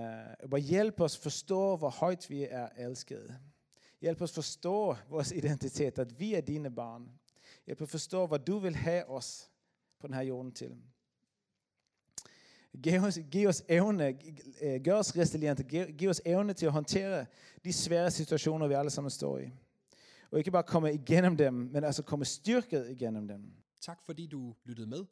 uh, 0.44 0.50
bare 0.50 0.60
hjælp 0.60 1.00
os 1.00 1.18
forstå, 1.18 1.76
hvor 1.76 1.90
højt 1.90 2.30
vi 2.30 2.46
er 2.50 2.68
elskede. 2.76 3.38
Hjælp 4.00 4.22
os 4.22 4.32
forstå 4.32 4.96
vores 5.08 5.32
identitet, 5.32 5.98
at 5.98 6.20
vi 6.20 6.34
er 6.34 6.40
dine 6.40 6.74
barn. 6.74 7.10
Hjælp 7.66 7.82
os 7.82 7.90
forstå, 7.90 8.26
hvad 8.26 8.38
du 8.38 8.58
vil 8.58 8.76
have 8.76 9.04
os 9.04 9.50
på 10.00 10.06
den 10.06 10.14
her 10.14 10.22
jorden 10.22 10.52
til. 10.52 10.76
Giv 12.82 13.02
os, 13.02 13.18
giv 13.30 13.48
os 13.48 13.64
evne, 13.68 14.18
øh, 14.62 14.84
gør 14.84 14.94
os 14.94 15.16
resiliente, 15.16 15.62
giv, 15.62 15.86
giv 15.86 16.08
os 16.08 16.20
evne 16.24 16.52
til 16.52 16.66
at 16.66 16.72
håndtere 16.72 17.26
de 17.64 17.72
svære 17.72 18.10
situationer, 18.10 18.68
vi 18.68 18.74
alle 18.74 18.90
sammen 18.90 19.10
står 19.10 19.38
i. 19.38 19.50
Og 20.30 20.38
ikke 20.38 20.50
bare 20.50 20.62
komme 20.62 20.94
igennem 20.94 21.36
dem, 21.36 21.54
men 21.54 21.84
altså 21.84 22.02
komme 22.02 22.24
styrket 22.24 22.90
igennem 22.90 23.28
dem. 23.28 23.52
Tak 23.80 24.02
fordi 24.02 24.26
du 24.26 24.54
lyttede 24.64 24.86
med. 24.86 25.04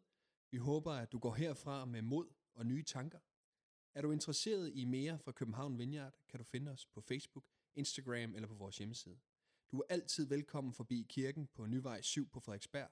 Vi 0.50 0.56
håber, 0.56 0.92
at 0.92 1.12
du 1.12 1.18
går 1.18 1.34
herfra 1.34 1.84
med 1.84 2.02
mod 2.02 2.26
og 2.54 2.66
nye 2.66 2.82
tanker. 2.82 3.18
Er 3.94 4.02
du 4.02 4.12
interesseret 4.12 4.72
i 4.74 4.84
mere 4.84 5.18
fra 5.18 5.32
København 5.32 5.78
Vineyard, 5.78 6.14
kan 6.28 6.38
du 6.38 6.44
finde 6.44 6.72
os 6.72 6.86
på 6.86 7.00
Facebook, 7.00 7.44
Instagram 7.74 8.34
eller 8.34 8.48
på 8.48 8.54
vores 8.54 8.78
hjemmeside. 8.78 9.16
Du 9.72 9.78
er 9.78 9.84
altid 9.88 10.26
velkommen 10.26 10.72
forbi 10.72 11.06
kirken 11.08 11.48
på 11.54 11.66
Nyvej 11.66 12.00
7 12.02 12.28
på 12.28 12.40
Frederiksberg, 12.40 12.88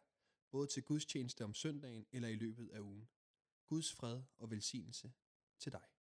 både 0.51 0.67
til 0.67 0.83
gudstjeneste 0.83 1.45
om 1.45 1.55
søndagen 1.55 2.07
eller 2.13 2.29
i 2.29 2.35
løbet 2.35 2.71
af 2.73 2.81
ugen. 2.81 3.09
Guds 3.75 3.93
fred 3.93 4.23
og 4.39 4.51
velsignelse 4.51 5.13
til 5.59 5.73
dig. 5.73 5.85